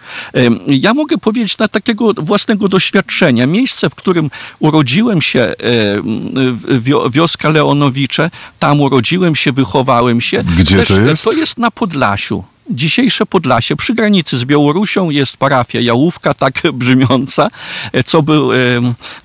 Ja 0.68 0.94
mogę 0.94 1.18
powiedzieć 1.18 1.58
na 1.58 1.68
takiego 1.68 2.14
własnego 2.18 2.68
doświadczenia. 2.68 3.48
Miejsce, 3.48 3.90
w 3.90 3.96
którym 3.96 4.32
urodziłem 4.60 5.22
się, 5.22 5.54
wioska 7.12 7.50
Leonowicze, 7.50 8.32
tam 8.60 8.82
urodziłem 8.82 9.36
się, 9.36 9.52
wychowałem 9.52 10.22
się. 10.22 10.44
Gdzie 10.58 10.84
to 10.84 11.00
jest? 11.00 11.24
To 11.24 11.32
jest 11.32 11.58
na 11.58 11.72
Podlasiu. 11.72 12.44
Dzisiejsze 12.72 13.26
Podlasie, 13.26 13.76
przy 13.76 13.94
granicy 13.94 14.38
z 14.38 14.46
Białorusią 14.46 15.10
jest 15.10 15.38
parafia 15.38 15.80
Jałówka, 15.80 16.34
tak 16.34 16.62
brzmiąca, 16.74 17.48
co 18.06 18.22
był, 18.22 18.50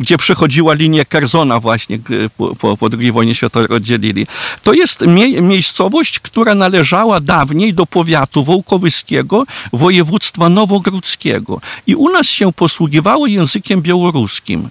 gdzie 0.00 0.18
przechodziła 0.18 0.74
linia 0.74 1.04
Kerzona 1.04 1.60
właśnie 1.60 1.98
po, 2.36 2.76
po 2.76 2.88
II 2.98 3.12
wojnie 3.12 3.34
światowej 3.34 3.68
oddzielili. 3.68 4.26
To 4.62 4.72
jest 4.72 5.00
mie- 5.00 5.40
miejscowość, 5.42 6.20
która 6.20 6.54
należała 6.54 7.20
dawniej 7.20 7.74
do 7.74 7.86
powiatu 7.86 8.44
wołkowyskiego 8.44 9.44
województwa 9.72 10.48
nowogródzkiego. 10.48 11.60
I 11.86 11.94
u 11.94 12.08
nas 12.08 12.28
się 12.28 12.52
posługiwało 12.52 13.26
językiem 13.26 13.82
białoruskim. 13.82 14.68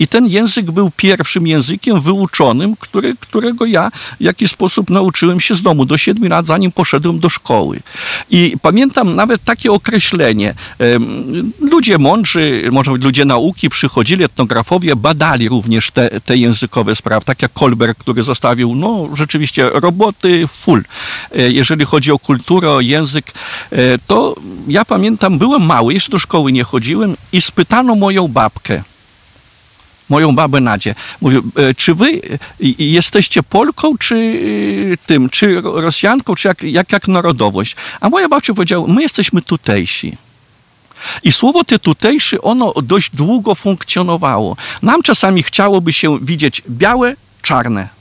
I 0.00 0.08
ten 0.08 0.26
język 0.26 0.70
był 0.70 0.90
pierwszym 0.96 1.46
językiem 1.46 2.00
wyuczonym, 2.00 2.76
który, 2.76 3.14
którego 3.20 3.66
ja 3.66 3.90
w 4.20 4.24
jakiś 4.24 4.50
sposób 4.50 4.90
nauczyłem 4.90 5.40
się 5.40 5.54
z 5.54 5.62
domu 5.62 5.84
do 5.84 5.98
siedmiu 5.98 6.28
lat, 6.28 6.46
zanim 6.46 6.72
poszedłem 6.72 7.20
do 7.20 7.28
szkoły. 7.28 7.80
I 8.30 8.56
pamiętam 8.62 9.16
nawet 9.16 9.44
takie 9.44 9.72
określenie. 9.72 10.54
Ludzie 11.60 11.98
mądrzy, 11.98 12.68
może 12.72 12.90
ludzie 12.90 13.24
nauki, 13.24 13.70
przychodzili, 13.70 14.24
etnografowie, 14.24 14.96
badali 14.96 15.48
również 15.48 15.90
te, 15.90 16.20
te 16.20 16.36
językowe 16.36 16.94
sprawy, 16.94 17.26
tak 17.26 17.42
jak 17.42 17.52
Kolberg, 17.52 17.98
który 17.98 18.22
zostawił, 18.22 18.74
no 18.74 19.08
rzeczywiście, 19.14 19.70
roboty 19.70 20.46
full. 20.46 20.84
E, 21.36 21.50
Jeżeli 21.50 21.84
chodzi 21.84 22.12
o 22.12 22.18
kulturę, 22.18 22.70
o 22.70 22.80
język, 22.80 23.32
e, 23.72 23.98
to 23.98 24.34
ja 24.68 24.84
pamiętam, 24.84 25.38
byłem 25.38 25.62
mały, 25.62 25.94
jeszcze 25.94 26.12
do 26.12 26.18
szkoły 26.18 26.52
nie 26.52 26.64
chodziłem 26.64 27.16
i 27.32 27.40
spytano 27.40 27.94
moją 27.94 28.28
babkę, 28.28 28.82
moją 30.10 30.34
babę 30.34 30.60
Nadzię. 30.60 30.94
Mówię, 31.20 31.40
e, 31.56 31.74
czy 31.74 31.94
wy 31.94 32.06
e, 32.06 32.18
jesteście 32.78 33.42
Polką, 33.42 33.98
czy 33.98 34.40
e, 34.92 35.06
tym, 35.06 35.30
czy 35.30 35.60
Rosjanką, 35.60 36.34
czy 36.34 36.48
jak, 36.48 36.62
jak, 36.62 36.92
jak 36.92 37.08
narodowość? 37.08 37.76
A 38.00 38.08
moja 38.08 38.28
babcia 38.28 38.54
powiedziała, 38.54 38.86
my 38.88 39.02
jesteśmy 39.02 39.42
tutejsi. 39.42 40.16
I 41.22 41.32
słowo 41.32 41.64
te 41.64 41.78
tutejszy, 41.78 42.42
ono 42.42 42.72
dość 42.82 43.10
długo 43.14 43.54
funkcjonowało. 43.54 44.56
Nam 44.82 45.02
czasami 45.02 45.42
chciałoby 45.42 45.92
się 45.92 46.18
widzieć 46.22 46.62
białe, 46.68 47.14
czarne. 47.42 47.99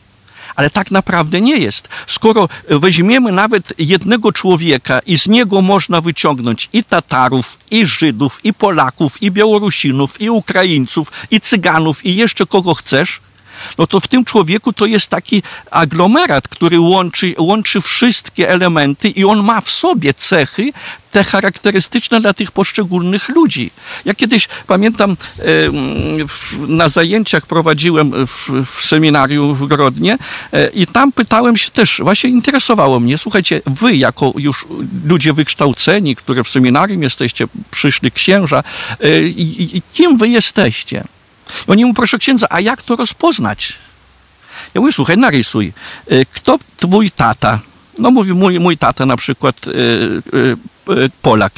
Ale 0.60 0.70
tak 0.70 0.92
naprawdę 0.92 1.42
nie 1.42 1.58
jest. 1.58 1.90
Skoro 2.08 2.50
weźmiemy 2.70 3.32
nawet 3.32 3.74
jednego 3.78 4.32
człowieka 4.32 5.00
i 5.00 5.18
z 5.18 5.28
niego 5.28 5.62
można 5.62 6.02
wyciągnąć 6.02 6.70
i 6.74 6.84
Tatarów, 6.84 7.60
i 7.72 7.86
Żydów, 7.86 8.40
i 8.44 8.54
Polaków, 8.54 9.24
i 9.24 9.32
Białorusinów, 9.32 10.22
i 10.22 10.30
Ukraińców, 10.30 11.12
i 11.32 11.42
Cyganów, 11.42 12.06
i 12.06 12.16
jeszcze 12.16 12.46
kogo 12.46 12.74
chcesz, 12.74 13.22
no 13.78 13.88
to 13.88 14.00
w 14.00 14.08
tym 14.08 14.26
człowieku 14.26 14.74
to 14.74 14.86
jest 14.86 15.08
taki 15.08 15.44
aglomerat, 15.72 16.48
który 16.48 16.80
łączy, 16.80 17.36
łączy 17.38 17.82
wszystkie 17.82 18.50
elementy 18.50 19.10
i 19.10 19.26
on 19.26 19.44
ma 19.44 19.62
w 19.62 19.70
sobie 19.70 20.14
cechy 20.14 20.74
te 21.12 21.24
charakterystyczne 21.24 22.22
dla 22.22 22.34
tych 22.34 22.52
poszczególnych 22.52 23.30
ludzi. 23.30 23.72
Ja 24.06 24.14
kiedyś 24.14 24.48
pamiętam 24.68 25.18
na 26.68 26.90
zajęciach 26.90 27.46
prowadziłem 27.46 28.28
w, 28.28 28.50
w 28.66 28.86
seminarium 28.86 29.56
w 29.56 29.68
Grodnie 29.68 30.18
e, 30.54 30.70
i 30.70 30.88
tam 30.88 31.12
pytałem 31.12 31.58
się 31.58 31.72
też, 31.72 32.02
właśnie 32.04 32.30
interesowało 32.30 33.00
mnie, 33.00 33.18
słuchajcie, 33.18 33.62
wy 33.66 33.96
jako 33.96 34.34
już 34.38 34.66
ludzie 35.06 35.34
wykształceni, 35.34 36.16
które 36.16 36.44
w 36.44 36.50
seminarium 36.50 37.04
jesteście, 37.04 37.48
przyszli 37.72 38.12
księża, 38.12 38.64
e, 39.00 39.08
kim 39.94 40.18
wy 40.18 40.28
jesteście? 40.28 41.04
Oni 41.68 41.86
mu, 41.86 41.94
proszę 41.94 42.18
księdza, 42.18 42.48
a 42.50 42.60
jak 42.60 42.82
to 42.84 42.96
rozpoznać? 42.96 43.74
Ja 44.74 44.82
mówię, 44.82 44.94
słuchaj, 44.94 45.18
narysuj. 45.18 45.74
E, 46.08 46.26
kto 46.26 46.60
twój 46.78 47.12
tata? 47.12 47.60
No 48.00 48.12
mówi, 48.12 48.34
mój, 48.34 48.60
mój 48.60 48.78
tata 48.78 49.06
na 49.06 49.18
przykład 49.18 49.68
y, 49.68 49.72
y, 49.72 50.58
y, 50.94 51.10
Polak. 51.22 51.54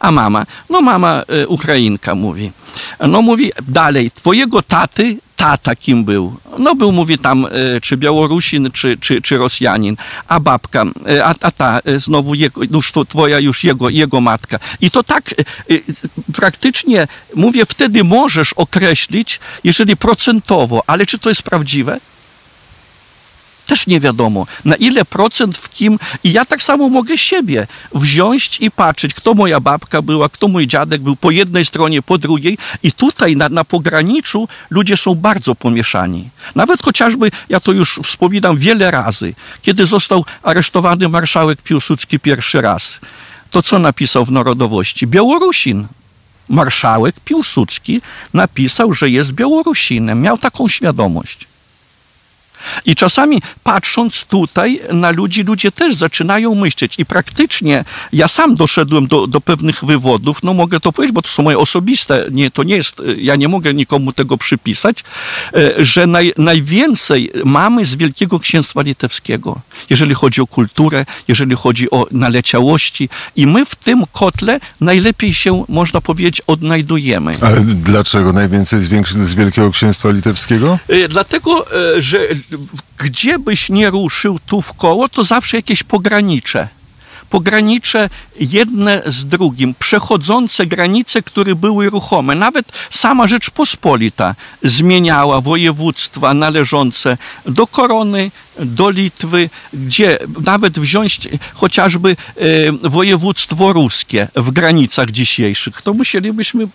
A 0.00 0.10
mama? 0.10 0.46
No 0.70 0.80
mama 0.80 1.22
Ukrainka 1.48 2.14
mówi. 2.14 2.52
No 3.00 3.22
mówi 3.22 3.52
dalej, 3.68 4.10
twojego 4.10 4.62
taty 4.62 5.18
tata 5.36 5.76
kim 5.76 6.04
był? 6.04 6.36
No 6.58 6.74
był, 6.74 6.92
mówi 6.92 7.18
tam, 7.18 7.46
czy 7.82 7.96
Białorusin, 7.96 8.70
czy, 8.70 8.96
czy, 9.00 9.22
czy 9.22 9.38
Rosjanin, 9.38 9.96
a 10.28 10.40
babka, 10.40 10.84
a, 11.24 11.34
a 11.40 11.50
ta 11.50 11.80
znowu 11.96 12.34
jego, 12.34 12.60
już 12.62 12.92
to 12.92 13.04
twoja 13.04 13.38
już 13.38 13.64
jego, 13.64 13.88
jego 13.88 14.20
matka. 14.20 14.58
I 14.80 14.90
to 14.90 15.02
tak 15.02 15.34
praktycznie, 16.34 17.08
mówię, 17.34 17.66
wtedy 17.66 18.04
możesz 18.04 18.52
określić, 18.52 19.40
jeżeli 19.64 19.96
procentowo, 19.96 20.82
ale 20.86 21.06
czy 21.06 21.18
to 21.18 21.28
jest 21.28 21.42
prawdziwe? 21.42 22.00
Też 23.66 23.86
nie 23.86 24.00
wiadomo, 24.00 24.46
na 24.64 24.74
ile 24.74 25.04
procent 25.04 25.58
w 25.58 25.68
kim. 25.68 25.98
I 26.24 26.32
ja 26.32 26.44
tak 26.44 26.62
samo 26.62 26.88
mogę 26.88 27.18
siebie 27.18 27.66
wziąć 27.94 28.60
i 28.60 28.70
patrzeć, 28.70 29.14
kto 29.14 29.34
moja 29.34 29.60
babka 29.60 30.02
była, 30.02 30.28
kto 30.28 30.48
mój 30.48 30.66
dziadek 30.66 31.00
był 31.00 31.16
po 31.16 31.30
jednej 31.30 31.64
stronie, 31.64 32.02
po 32.02 32.18
drugiej. 32.18 32.58
I 32.82 32.92
tutaj 32.92 33.36
na, 33.36 33.48
na 33.48 33.64
pograniczu 33.64 34.48
ludzie 34.70 34.96
są 34.96 35.14
bardzo 35.14 35.54
pomieszani. 35.54 36.28
Nawet 36.54 36.82
chociażby, 36.82 37.30
ja 37.48 37.60
to 37.60 37.72
już 37.72 38.00
wspominam 38.02 38.58
wiele 38.58 38.90
razy, 38.90 39.34
kiedy 39.62 39.86
został 39.86 40.24
aresztowany 40.42 41.08
marszałek 41.08 41.62
Piłsudski 41.62 42.20
pierwszy 42.20 42.60
raz. 42.60 43.00
To 43.50 43.62
co 43.62 43.78
napisał 43.78 44.24
w 44.24 44.32
Narodowości? 44.32 45.06
Białorusin. 45.06 45.86
Marszałek 46.48 47.20
Piłsudski 47.20 48.00
napisał, 48.34 48.92
że 48.92 49.10
jest 49.10 49.32
Białorusinem. 49.32 50.20
Miał 50.20 50.38
taką 50.38 50.68
świadomość. 50.68 51.46
I 52.84 52.94
czasami 52.94 53.42
patrząc 53.62 54.24
tutaj 54.24 54.80
na 54.92 55.10
ludzi, 55.10 55.42
ludzie 55.42 55.72
też 55.72 55.94
zaczynają 55.94 56.54
myśleć. 56.54 56.94
I 56.98 57.06
praktycznie 57.06 57.84
ja 58.12 58.28
sam 58.28 58.56
doszedłem 58.56 59.06
do, 59.06 59.26
do 59.26 59.40
pewnych 59.40 59.84
wywodów, 59.84 60.42
no 60.42 60.54
mogę 60.54 60.80
to 60.80 60.92
powiedzieć, 60.92 61.14
bo 61.14 61.22
to 61.22 61.28
są 61.28 61.42
moje 61.42 61.58
osobiste, 61.58 62.26
nie, 62.30 62.50
to 62.50 62.62
nie 62.62 62.76
jest, 62.76 63.02
ja 63.18 63.36
nie 63.36 63.48
mogę 63.48 63.74
nikomu 63.74 64.12
tego 64.12 64.38
przypisać, 64.38 65.04
e, 65.54 65.84
że 65.84 66.06
naj, 66.06 66.32
najwięcej 66.38 67.30
mamy 67.44 67.84
z 67.84 67.94
Wielkiego 67.94 68.38
Księstwa 68.38 68.82
Litewskiego, 68.82 69.60
jeżeli 69.90 70.14
chodzi 70.14 70.40
o 70.40 70.46
kulturę, 70.46 71.06
jeżeli 71.28 71.56
chodzi 71.56 71.90
o 71.90 72.06
naleciałości. 72.10 73.08
I 73.36 73.46
my 73.46 73.64
w 73.64 73.76
tym 73.76 74.04
kotle 74.12 74.60
najlepiej 74.80 75.34
się, 75.34 75.64
można 75.68 76.00
powiedzieć, 76.00 76.42
odnajdujemy. 76.46 77.32
Ale 77.40 77.60
dlaczego 77.60 78.32
najwięcej 78.32 78.80
z, 78.80 79.08
z 79.08 79.34
Wielkiego 79.34 79.70
Księstwa 79.70 80.10
Litewskiego? 80.10 80.78
E, 80.88 81.08
dlatego, 81.08 81.66
e, 81.96 82.02
że 82.02 82.18
gdzie 82.98 83.38
byś 83.38 83.68
nie 83.68 83.90
ruszył 83.90 84.38
tu 84.46 84.62
w 84.62 84.72
koło, 84.72 85.08
to 85.08 85.24
zawsze 85.24 85.56
jakieś 85.56 85.82
pogranicze. 85.82 86.68
Pogranicze 87.34 88.10
jedne 88.40 89.02
z 89.06 89.26
drugim, 89.26 89.74
przechodzące 89.78 90.66
granice, 90.66 91.22
które 91.22 91.54
były 91.54 91.90
ruchome. 91.90 92.34
Nawet 92.34 92.72
sama 92.90 93.26
Rzeczpospolita 93.26 94.34
zmieniała 94.62 95.40
województwa 95.40 96.34
należące 96.34 97.18
do 97.46 97.66
korony, 97.66 98.30
do 98.58 98.90
Litwy, 98.90 99.50
gdzie 99.72 100.18
nawet 100.44 100.78
wziąć 100.78 101.20
chociażby 101.54 102.16
e, 102.36 102.88
województwo 102.88 103.72
ruskie 103.72 104.28
w 104.36 104.50
granicach 104.50 105.10
dzisiejszych, 105.10 105.82
to 105.82 105.94
musielibyśmy 105.94 106.68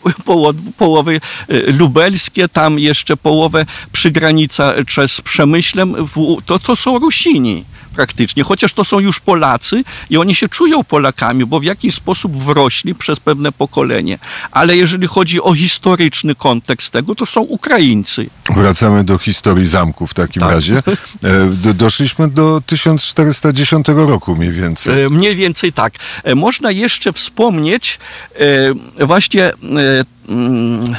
połowy 0.78 1.22
e, 1.48 1.72
lubelskie, 1.72 2.50
tam 2.50 2.80
jeszcze 2.80 3.18
połowę 3.18 3.66
przygranica 3.92 4.74
z 5.08 5.22
Przemyślem, 5.22 5.96
to, 6.46 6.60
to 6.60 6.76
są 6.76 7.00
Rusini 7.00 7.66
praktycznie, 8.00 8.44
chociaż 8.44 8.74
to 8.74 8.84
są 8.84 9.00
już 9.00 9.20
Polacy 9.20 9.84
i 10.10 10.18
oni 10.18 10.36
się 10.36 10.50
czują 10.50 10.84
Polakami, 10.84 11.46
bo 11.46 11.60
w 11.60 11.64
jakiś 11.64 11.96
sposób 11.96 12.38
wrośli 12.38 12.96
przez 12.96 13.20
pewne 13.20 13.52
pokolenie. 13.52 14.20
Ale 14.52 14.78
jeżeli 14.78 15.08
chodzi 15.08 15.42
o 15.42 15.54
historyczny 15.54 16.36
kontekst 16.36 16.94
tego, 16.94 17.16
to 17.16 17.26
są 17.26 17.42
Ukraińcy. 17.42 18.30
Wracamy 18.56 19.04
do 19.04 19.18
historii 19.18 19.68
zamku 19.68 20.08
w 20.08 20.14
takim 20.14 20.40
tak. 20.40 20.52
razie. 20.52 20.84
E, 21.24 21.74
doszliśmy 21.74 22.28
do 22.28 22.62
1410 22.66 23.88
roku 23.88 24.36
mniej 24.36 24.52
więcej. 24.52 25.04
E, 25.04 25.10
mniej 25.10 25.36
więcej 25.36 25.74
tak. 25.74 25.94
E, 26.24 26.36
można 26.36 26.72
jeszcze 26.72 27.14
wspomnieć 27.14 28.00
właśnie 29.00 29.52
mm, 30.30 30.96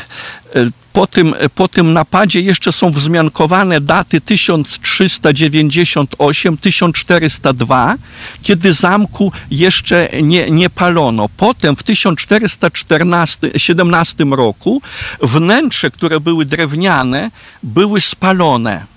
po 0.93 1.07
tym, 1.07 1.35
po 1.55 1.69
tym 1.69 1.93
napadzie 1.93 2.41
jeszcze 2.41 2.73
są 2.73 2.91
wzmiankowane 2.91 3.81
daty 3.81 4.21
1398, 4.21 6.57
1402, 6.57 7.95
kiedy 8.43 8.73
zamku 8.73 9.33
jeszcze 9.51 10.09
nie, 10.23 10.51
nie 10.51 10.71
palono. 10.71 11.29
Potem 11.37 11.77
w 11.77 11.83
1417 11.83 14.25
roku 14.25 14.83
wnętrze, 15.23 15.91
które 15.91 16.21
były 16.21 16.45
drewniane, 16.45 17.31
były 17.63 18.01
spalone 18.01 18.91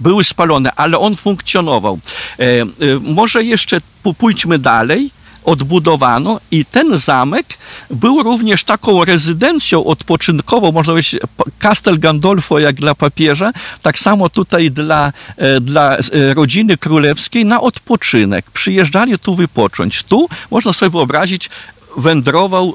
były 0.00 0.24
spalone, 0.24 0.72
ale 0.76 0.98
on 0.98 1.16
funkcjonował. 1.16 1.98
E, 2.38 2.42
e, 2.42 2.66
może 3.00 3.44
jeszcze 3.44 3.80
pójdźmy 4.18 4.58
dalej 4.58 5.10
odbudowano 5.44 6.40
i 6.50 6.64
ten 6.64 6.98
zamek 6.98 7.46
był 7.90 8.22
również 8.22 8.64
taką 8.64 9.04
rezydencją 9.04 9.84
odpoczynkową, 9.84 10.72
można 10.72 10.92
powiedzieć 10.92 11.20
Castel 11.58 11.98
Gandolfo 11.98 12.58
jak 12.58 12.76
dla 12.76 12.94
papieża, 12.94 13.52
tak 13.82 13.98
samo 13.98 14.28
tutaj 14.28 14.70
dla, 14.70 15.12
e, 15.36 15.60
dla 15.60 15.96
e, 15.96 16.34
rodziny 16.34 16.76
królewskiej 16.76 17.44
na 17.44 17.60
odpoczynek. 17.60 18.50
Przyjeżdżali 18.50 19.18
tu 19.18 19.34
wypocząć. 19.34 20.02
Tu, 20.02 20.28
można 20.50 20.72
sobie 20.72 20.90
wyobrazić, 20.90 21.50
wędrował 21.96 22.74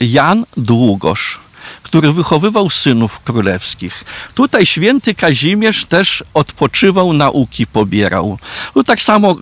Jan 0.00 0.44
Długosz 0.56 1.45
który 1.86 2.12
wychowywał 2.12 2.70
synów 2.70 3.20
królewskich. 3.20 4.04
Tutaj 4.34 4.66
święty 4.66 5.14
Kazimierz 5.14 5.84
też 5.84 6.24
odpoczywał, 6.34 7.12
nauki 7.12 7.66
pobierał. 7.66 8.38
Tu 8.74 8.84
tak 8.84 9.02
samo 9.02 9.36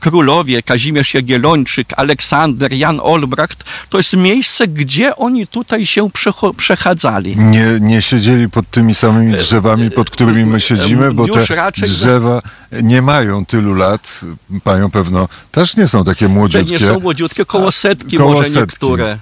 królowie, 0.00 0.62
Kazimierz 0.62 1.14
Jagiellończyk, 1.14 1.92
Aleksander, 1.96 2.72
Jan 2.72 3.00
Olbracht, 3.02 3.64
to 3.90 3.98
jest 3.98 4.12
miejsce, 4.12 4.68
gdzie 4.68 5.16
oni 5.16 5.46
tutaj 5.46 5.86
się 5.86 6.10
przechadzali. 6.56 7.36
Nie, 7.36 7.66
nie 7.80 8.02
siedzieli 8.02 8.50
pod 8.50 8.70
tymi 8.70 8.94
samymi 8.94 9.36
drzewami, 9.36 9.90
pod 9.90 10.10
którymi 10.10 10.44
my 10.44 10.60
siedzimy, 10.60 11.14
bo 11.14 11.28
te 11.28 11.72
drzewa 11.82 12.42
nie 12.82 13.02
mają 13.02 13.46
tylu 13.46 13.74
lat, 13.74 14.20
mają 14.64 14.90
pewno, 14.90 15.28
też 15.52 15.76
nie 15.76 15.88
są 15.88 16.04
takie 16.04 16.28
młodziutkie. 16.28 16.78
Te 16.78 16.84
nie 16.84 16.92
są 16.92 17.00
młodziutkie, 17.00 17.44
koło 17.44 17.72
setki 17.72 18.16
koło 18.16 18.32
może 18.32 18.48
setki. 18.48 18.60
niektóre. 18.60 19.18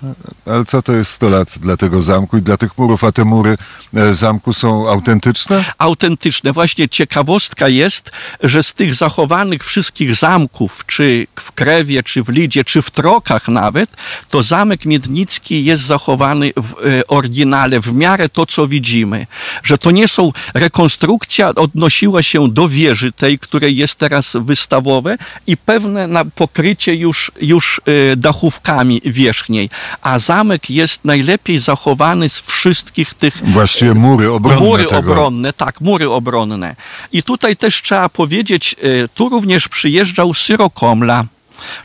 Ale 0.46 0.64
co 0.64 0.82
to 0.82 0.92
jest 0.92 1.10
100 1.10 1.28
lat 1.28 1.58
dla 1.58 1.76
tego 1.76 2.02
zamku 2.02 2.36
i 2.36 2.42
dla 2.42 2.56
tych 2.62 2.78
murów, 2.78 3.04
a 3.04 3.12
te 3.12 3.24
mury 3.24 3.56
e, 3.94 4.14
zamku 4.14 4.52
są 4.52 4.88
autentyczne? 4.90 5.64
autentyczne. 5.78 6.52
Właśnie 6.52 6.88
ciekawostka 6.88 7.68
jest, 7.68 8.10
że 8.42 8.62
z 8.62 8.74
tych 8.74 8.94
zachowanych 8.94 9.64
wszystkich 9.64 10.14
zamków, 10.14 10.86
czy 10.86 11.26
w 11.36 11.52
Krewie, 11.52 12.02
czy 12.02 12.22
w 12.22 12.28
Lidzie, 12.28 12.64
czy 12.64 12.82
w 12.82 12.90
Trokach 12.90 13.48
nawet, 13.48 13.90
to 14.30 14.42
zamek 14.42 14.84
Miednicki 14.84 15.64
jest 15.64 15.82
zachowany 15.82 16.52
w 16.56 16.72
e, 16.72 17.06
oryginale, 17.06 17.80
w 17.80 17.94
miarę 17.94 18.28
to, 18.28 18.46
co 18.46 18.66
widzimy. 18.66 19.26
Że 19.62 19.78
to 19.78 19.90
nie 19.90 20.08
są, 20.08 20.32
rekonstrukcja 20.54 21.48
odnosiła 21.48 22.22
się 22.22 22.50
do 22.50 22.68
wieży 22.68 23.12
tej, 23.12 23.38
której 23.38 23.76
jest 23.76 23.94
teraz 23.94 24.36
wystawowe 24.40 25.18
i 25.46 25.56
pewne 25.56 26.08
pokrycie 26.34 26.94
już, 26.94 27.32
już 27.40 27.80
e, 28.12 28.16
dachówkami 28.16 29.00
wierzchniej. 29.04 29.70
A 30.02 30.18
zamek 30.18 30.70
jest 30.70 31.04
najlepiej 31.04 31.58
zachowany 31.58 32.28
z 32.28 32.42
wszystkich 32.52 33.14
tych 33.14 33.42
Właściwie 33.44 33.94
mury 33.94 34.30
obronne 34.32 34.60
mury 34.66 34.84
tego. 34.84 34.98
obronne, 35.12 35.52
tak, 35.52 35.80
mury 35.80 36.10
obronne. 36.10 36.76
I 37.12 37.22
tutaj 37.22 37.56
też 37.56 37.82
trzeba 37.82 38.08
powiedzieć, 38.08 38.76
e, 39.04 39.08
tu 39.08 39.28
również 39.28 39.68
przyjeżdżał 39.68 40.34
Syrokomla. 40.34 41.24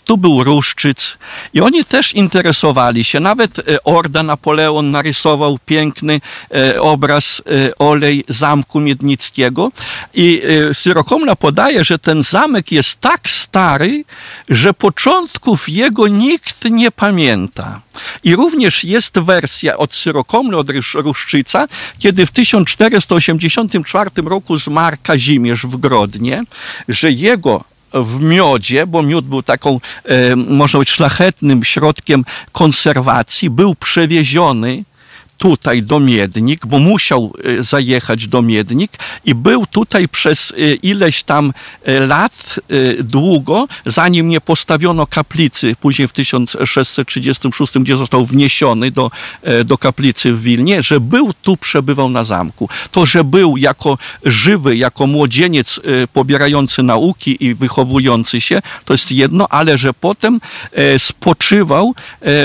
Tu 0.05 0.17
był 0.17 0.43
Ruszczyc 0.43 1.17
i 1.53 1.61
oni 1.61 1.85
też 1.85 2.13
interesowali 2.13 3.03
się. 3.03 3.19
Nawet 3.19 3.59
e, 3.59 3.83
Orda 3.83 4.23
Napoleon 4.23 4.91
narysował 4.91 5.59
piękny 5.65 6.21
e, 6.51 6.81
obraz 6.81 7.41
e, 7.45 7.77
olej 7.77 8.23
zamku 8.27 8.79
Miednickiego 8.79 9.71
i 10.13 10.41
Syrokomla 10.73 11.35
podaje, 11.35 11.83
że 11.83 11.99
ten 11.99 12.23
zamek 12.23 12.71
jest 12.71 13.01
tak 13.01 13.29
stary, 13.29 14.03
że 14.49 14.73
początków 14.73 15.69
jego 15.69 16.07
nikt 16.07 16.65
nie 16.65 16.91
pamięta. 16.91 17.81
I 18.23 18.35
również 18.35 18.83
jest 18.83 19.19
wersja 19.19 19.77
od 19.77 19.93
Syrokomly, 19.93 20.57
od 20.57 20.67
Ruszczyca, 20.93 21.67
kiedy 21.99 22.25
w 22.25 22.31
1484 22.31 24.09
roku 24.25 24.57
zmarł 24.57 24.97
Kazimierz 25.03 25.65
w 25.65 25.77
Grodnie, 25.77 26.43
że 26.87 27.11
jego 27.11 27.63
w 27.93 28.23
miodzie, 28.23 28.87
bo 28.87 29.03
miód 29.03 29.25
był 29.25 29.43
taką, 29.43 29.79
e, 30.05 30.35
można 30.35 30.79
być, 30.79 30.89
szlachetnym 30.89 31.63
środkiem 31.63 32.25
konserwacji, 32.51 33.49
był 33.49 33.75
przewieziony 33.75 34.83
tutaj 35.37 35.83
do 35.83 35.99
Miednik, 35.99 36.65
bo 36.65 36.79
musiał 36.79 37.33
e, 37.59 37.63
zajechać 37.63 38.27
do 38.27 38.41
Miednik 38.41 38.91
i 39.25 39.35
był 39.35 39.65
tutaj 39.65 40.07
przez 40.07 40.51
e, 40.51 40.75
ileś 40.75 41.23
tam 41.23 41.53
e, 41.83 41.99
lat 41.99 42.59
długo, 42.99 43.67
zanim 43.85 44.29
nie 44.29 44.41
postawiono 44.41 45.07
kaplicy, 45.07 45.75
później 45.81 46.07
w 46.07 46.13
1636, 46.13 47.73
gdzie 47.79 47.97
został 47.97 48.25
wniesiony 48.25 48.91
do, 48.91 49.11
do 49.65 49.77
kaplicy 49.77 50.33
w 50.33 50.41
Wilnie, 50.41 50.83
że 50.83 50.99
był 50.99 51.33
tu, 51.33 51.57
przebywał 51.57 52.09
na 52.09 52.23
zamku. 52.23 52.69
To, 52.91 53.05
że 53.05 53.23
był 53.23 53.57
jako 53.57 53.97
żywy, 54.23 54.77
jako 54.77 55.07
młodzieniec 55.07 55.79
pobierający 56.13 56.83
nauki 56.83 57.45
i 57.45 57.55
wychowujący 57.55 58.41
się, 58.41 58.61
to 58.85 58.93
jest 58.93 59.11
jedno, 59.11 59.47
ale 59.49 59.77
że 59.77 59.93
potem 59.93 60.41
spoczywał 60.97 61.95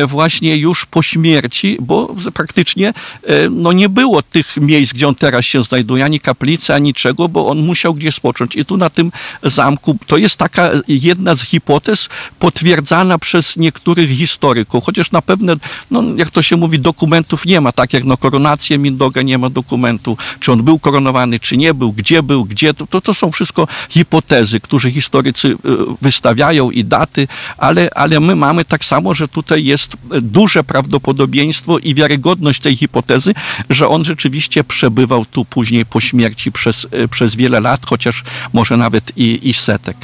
właśnie 0.06 0.56
już 0.56 0.86
po 0.86 1.02
śmierci, 1.02 1.78
bo 1.80 2.14
praktycznie 2.34 2.81
e, 2.88 3.48
no 3.50 3.72
nie 3.72 3.88
było 3.88 4.22
tych 4.22 4.56
miejsc, 4.56 4.92
gdzie 4.92 5.08
on 5.08 5.14
teraz 5.14 5.44
się 5.44 5.62
znajduje, 5.62 6.04
ani 6.04 6.20
kaplicy, 6.20 6.74
ani 6.74 6.92
niczego, 6.92 7.28
bo 7.28 7.48
on 7.48 7.58
musiał 7.58 7.94
gdzieś 7.94 8.14
spocząć. 8.14 8.56
I 8.56 8.64
tu 8.64 8.76
na 8.76 8.90
tym 8.90 9.12
zamku 9.42 9.96
to 10.06 10.16
jest 10.16 10.36
taka 10.36 10.70
jedna 10.88 11.34
z 11.34 11.42
hipotez 11.42 12.08
potwierdzana 12.38 13.18
przez 13.18 13.56
niektórych 13.56 14.10
historyków, 14.10 14.84
chociaż 14.84 15.10
na 15.10 15.22
pewne, 15.22 15.56
no 15.90 16.02
jak 16.16 16.30
to 16.30 16.42
się 16.42 16.56
mówi, 16.56 16.78
dokumentów 16.78 17.46
nie 17.46 17.60
ma, 17.60 17.72
tak 17.72 17.92
jak 17.92 18.04
na 18.04 18.16
koronację 18.16 18.78
Mindoga 18.78 19.22
nie 19.22 19.38
ma 19.38 19.50
dokumentu, 19.50 20.16
czy 20.40 20.52
on 20.52 20.62
był 20.62 20.78
koronowany, 20.78 21.40
czy 21.40 21.56
nie 21.56 21.74
był, 21.74 21.92
gdzie 21.92 22.22
był, 22.22 22.44
gdzie, 22.44 22.74
to, 22.74 23.00
to, 23.00 23.14
są 23.14 23.32
wszystko 23.32 23.68
hipotezy, 23.88 24.60
które 24.60 24.90
historycy 24.90 25.48
y, 25.48 25.56
wystawiają 26.02 26.70
i 26.70 26.84
daty, 26.84 27.28
ale, 27.56 27.88
ale 27.94 28.20
my 28.20 28.36
mamy 28.36 28.64
tak 28.64 28.84
samo, 28.84 29.14
że 29.14 29.28
tutaj 29.28 29.64
jest 29.64 29.96
duże 30.22 30.64
prawdopodobieństwo 30.64 31.78
i 31.78 31.94
wiarygodność 31.94 32.60
tej 32.60 32.71
hipotezy, 32.76 33.34
że 33.70 33.88
on 33.88 34.04
rzeczywiście 34.04 34.64
przebywał 34.64 35.24
tu 35.24 35.44
później 35.44 35.86
po 35.86 36.00
śmierci 36.00 36.52
przez, 36.52 36.86
y, 37.04 37.08
przez 37.08 37.34
wiele 37.34 37.60
lat, 37.60 37.86
chociaż 37.86 38.24
może 38.52 38.76
nawet 38.76 39.12
i, 39.16 39.48
i 39.48 39.54
setek. 39.54 39.96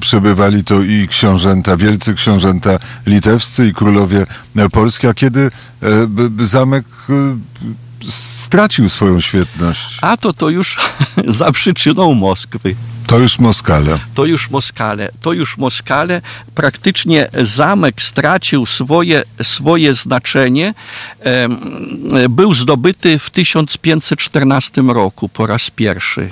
Przebywali 0.00 0.64
to 0.64 0.82
i 0.82 1.08
książęta, 1.08 1.76
wielcy 1.76 2.14
książęta 2.14 2.78
litewscy 3.06 3.68
i 3.68 3.72
królowie 3.72 4.26
e, 4.56 4.68
polscy, 4.68 5.08
a 5.08 5.14
kiedy 5.14 5.40
e, 5.40 6.44
zamek 6.44 6.86
e, 7.10 7.12
stracił 8.08 8.88
swoją 8.88 9.20
świetność? 9.20 9.98
A 10.00 10.16
to 10.16 10.32
to 10.32 10.48
już 10.48 10.76
za 11.38 11.52
przyczyną 11.52 12.14
Moskwy. 12.14 12.76
To 13.06 13.18
już 13.18 13.38
Moskale. 13.38 13.98
to 14.14 14.24
już 14.24 14.50
Moskale. 14.50 15.08
To 15.20 15.32
już 15.32 15.58
Moskale. 15.58 16.22
Praktycznie 16.54 17.28
zamek 17.42 18.02
stracił 18.02 18.66
swoje, 18.66 19.22
swoje 19.42 19.94
znaczenie. 19.94 20.74
Był 22.30 22.54
zdobyty 22.54 23.18
w 23.18 23.30
1514 23.30 24.82
roku 24.82 25.28
po 25.28 25.46
raz 25.46 25.70
pierwszy. 25.70 26.30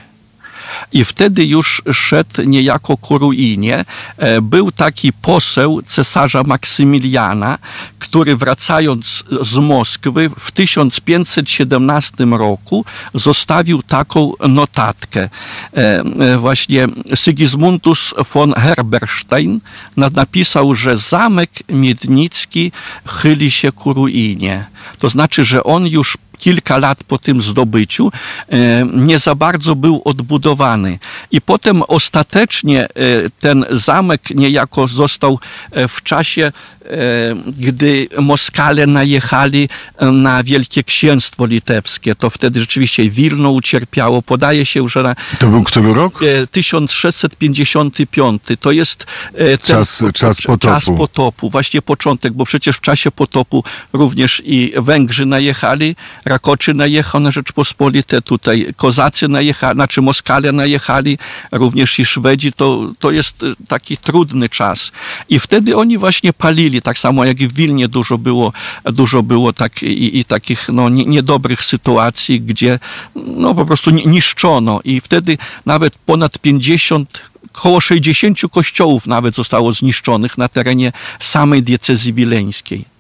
I 0.93 1.05
wtedy 1.05 1.45
już 1.47 1.83
szedł 1.93 2.43
niejako 2.43 2.97
ku 2.97 3.19
ruinie. 3.19 3.85
E, 4.19 4.41
Był 4.43 4.73
taki 4.73 5.13
poseł 5.13 5.83
cesarza 5.83 6.43
Maksymiliana, 6.43 7.59
który 7.99 8.37
wracając 8.37 9.25
z 9.43 9.57
Moskwy 9.57 10.29
w 10.39 10.53
1517 10.53 12.25
roku 12.39 12.85
zostawił 13.15 13.83
taką 13.83 14.33
notatkę. 14.49 15.21
E, 15.77 16.01
e, 16.21 16.39
Właśnie 16.39 16.89
Sigismundus 17.15 18.15
von 18.33 18.53
Herberstein 18.55 19.61
na- 19.97 20.11
napisał, 20.11 20.75
że 20.75 20.97
zamek 20.97 21.51
Miednicki 21.69 22.73
chyli 23.07 23.51
się 23.51 23.73
ku 23.73 23.93
ruinie. 23.93 24.67
To 24.99 25.09
znaczy, 25.09 25.45
że 25.45 25.65
on 25.65 25.87
już 25.87 26.19
kilka 26.39 26.79
lat 26.79 27.05
po 27.05 27.19
tym 27.19 27.41
zdobyciu 27.43 28.13
e, 28.49 28.87
nie 28.95 29.19
za 29.19 29.35
bardzo 29.35 29.77
był 29.77 30.03
odbudowany. 30.05 30.99
I 31.31 31.41
potem 31.41 31.83
ostatecznie 31.89 32.83
e, 32.85 32.89
ten 33.41 33.65
zamek 33.71 34.31
niejako 34.31 34.89
został 34.89 35.39
e, 35.71 35.89
w 35.89 36.03
czasie, 36.03 36.53
gdy 37.59 38.09
Moskale 38.21 38.87
najechali 38.87 39.69
na 40.13 40.43
Wielkie 40.43 40.83
Księstwo 40.85 41.47
Litewskie. 41.47 42.15
To 42.15 42.31
wtedy 42.31 42.61
rzeczywiście 42.61 43.11
Wilno 43.11 43.51
ucierpiało. 43.51 44.23
Podaje 44.23 44.67
się, 44.67 44.89
że 44.89 45.03
na 45.03 45.15
To 45.39 45.49
był 45.49 45.63
który 45.63 45.95
rok? 45.95 46.21
e, 46.23 46.47
1655 46.47 48.43
to 48.61 48.73
jest 48.73 49.07
ten, 49.37 49.59
Czas- 49.59 50.05
czas 50.15 50.41
potopu. 50.41 50.59
czas 50.59 50.85
potopu, 50.99 51.51
właśnie 51.51 51.83
początek, 51.83 52.33
bo 52.33 52.45
przecież 52.45 52.77
w 52.77 52.81
czasie 52.81 53.11
potopu 53.11 53.65
również 53.93 54.43
i 54.45 54.73
Węgrzy 54.77 55.27
najechali, 55.27 55.97
Rakoczy 56.25 56.75
najechał 56.75 57.21
na 57.21 57.31
Rzeczpospolite, 57.31 58.23
tutaj 58.23 58.75
Kozacy 58.77 59.29
najechali, 59.29 59.75
znaczy 59.75 60.03
Moskale 60.03 60.53
najechali, 60.53 61.19
również 61.53 61.99
i 61.99 62.05
Szwedzi, 62.05 62.53
to, 62.53 62.93
to 62.99 63.11
jest 63.11 63.43
e, 63.43 63.47
taki 63.69 63.97
trudny 63.97 64.49
czas. 64.49 64.93
I 65.29 65.41
wtedy 65.41 65.77
oni 65.77 65.99
właśnie 65.99 66.33
palili, 66.33 66.83
tak 66.83 66.99
samo 66.99 67.25
jak 67.25 67.41
i 67.41 67.49
w 67.49 67.53
Wilnie 67.53 67.89
dużo 67.89 68.19
było, 68.19 68.53
dużo 68.85 69.23
było 69.23 69.53
tak, 69.53 69.83
i, 69.83 70.19
i 70.19 70.25
takich 70.25 70.69
no, 70.69 70.89
nie, 70.89 71.05
niedobrych 71.05 71.65
sytuacji, 71.65 72.41
gdzie 72.41 72.79
no, 73.15 73.55
po 73.55 73.67
prostu 73.67 73.91
ni- 73.91 74.07
niszczono 74.07 74.81
i 74.85 75.01
wtedy 75.01 75.39
nawet 75.67 75.95
ponad 76.07 76.39
50 76.39 77.35
Około 77.59 77.81
60 77.81 78.41
kościołów 78.51 79.07
nawet 79.07 79.35
zostało 79.35 79.73
zniszczonych 79.73 80.39
na 80.39 80.49
terenie 80.49 80.93
samej 81.21 81.63
diecezji 81.63 82.13
wileńskiej. 82.13 82.94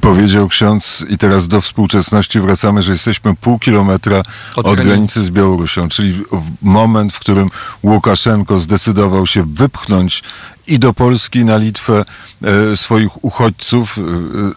Powiedział 0.00 0.48
ksiądz 0.48 1.04
i 1.08 1.18
teraz 1.18 1.48
do 1.48 1.60
współczesności 1.60 2.40
wracamy, 2.40 2.82
że 2.82 2.92
jesteśmy 2.92 3.34
pół 3.36 3.58
kilometra 3.58 4.22
Od 4.56 4.66
od, 4.66 4.80
granicy. 4.80 5.24
z 5.24 5.30
Białorusią, 5.30 5.88
czyli 5.88 6.12
w 6.12 6.50
moment, 6.62 7.12
w 7.12 7.20
którym 7.20 7.50
Łukaszenko 7.82 8.58
zdecydował 8.58 9.26
się 9.26 9.44
wypchnąć 9.46 10.22
i 10.66 10.78
do 10.78 10.92
Polski, 10.94 11.44
na 11.44 11.56
Litwę 11.56 12.04
e, 12.42 12.76
swoich 12.76 13.24
uchodźców. 13.24 13.98
E, 13.98 14.02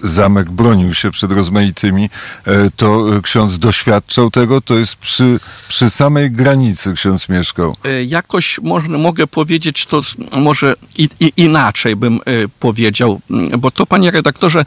zamek 0.08 0.52
bronił 0.52 0.94
się 0.94 1.12
przed 1.12 1.32
rozmaitymi. 1.32 2.10
E, 2.46 2.70
to 2.76 3.06
ksiądz 3.24 3.58
doświadczał 3.58 4.32
tego, 4.32 4.62
to 4.62 4.78
jest 4.78 4.96
przy, 4.96 5.40
przy 5.68 5.90
samej 5.90 6.32
granicy 6.32 6.94
ksiądz 6.94 7.30
mieszkał. 7.30 7.76
E, 7.84 8.04
Jakoś 8.04 8.60
można, 8.64 8.98
mogę 8.98 9.28
powiedzieć 9.28 9.86
to 9.86 10.02
może 10.40 10.76
i, 10.98 11.10
i, 11.20 11.34
inaczej 11.38 11.96
bym 11.96 12.16
e, 12.16 12.20
powiedział, 12.60 13.22
bo 13.58 13.72
to 13.72 13.86
panie 13.86 14.12
redaktorze 14.12 14.66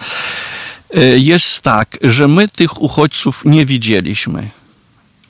jest 1.16 1.62
tak, 1.62 1.98
że 2.02 2.28
my 2.28 2.48
tych 2.48 2.82
uchodźców 2.82 3.42
nie 3.44 3.66
widzieliśmy. 3.66 4.50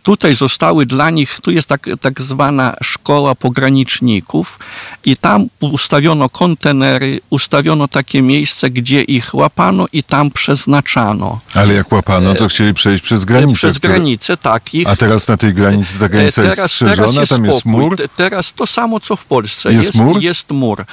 Tutaj 0.07 0.35
zostały 0.35 0.87
dla 0.87 1.11
nich, 1.11 1.39
tu 1.43 1.51
jest 1.51 1.69
tak, 1.69 1.87
tak 2.01 2.23
zwana 2.23 2.75
szkoła 2.83 3.35
pograniczników 3.35 4.59
i 5.05 5.17
tam 5.17 5.47
ustawiono 5.61 6.29
kontenery, 6.29 7.21
ustawiono 7.31 7.89
takie 7.89 8.23
miejsce, 8.23 8.71
gdzie 8.71 9.03
ich 9.03 9.35
łapano 9.35 9.87
i 9.93 10.03
tam 10.03 10.31
przeznaczano. 10.31 11.41
Ale 11.55 11.75
jak 11.75 11.93
łapano, 11.93 12.35
to 12.35 12.49
chcieli 12.49 12.75
przejść 12.75 13.05
przez 13.05 13.25
granicę. 13.25 13.59
Przez 13.59 13.79
które- 13.79 13.95
granicę, 13.95 14.37
tak. 14.37 14.75
Ich, 14.75 14.89
A 14.89 14.97
teraz 14.97 15.29
na 15.29 15.37
tej 15.37 15.55
granicy 15.55 15.99
ta 15.99 16.09
granica 16.09 16.43
jest 16.43 16.69
strzeżona, 16.69 17.27
tam 17.27 17.45
jest 17.45 17.61
spokój. 17.61 17.81
mur. 17.81 17.97
Te- 17.97 18.09
Teraz 18.09 18.53
to 18.53 18.67
samo, 18.67 19.01
co 19.01 19.17
w 19.17 19.25
Polsce. 19.25 19.73
Jest 19.73 19.95
mur? 19.95 20.21
Jest 20.23 20.51
mur. 20.51 20.81
E, 20.81 20.85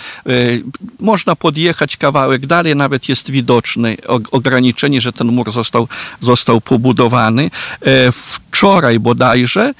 Można 1.01 1.35
podjechać 1.35 1.97
kawałek 1.97 2.45
dalej, 2.45 2.75
nawet 2.75 3.09
jest 3.09 3.31
widoczne 3.31 3.95
o- 4.07 4.19
ograniczenie, 4.31 5.01
że 5.01 5.13
ten 5.13 5.27
mur 5.27 5.51
został, 5.51 5.87
został 6.21 6.61
pobudowany. 6.61 7.51
E, 7.81 8.11
Wczoraj 8.53 8.99
bodajże 9.03 9.73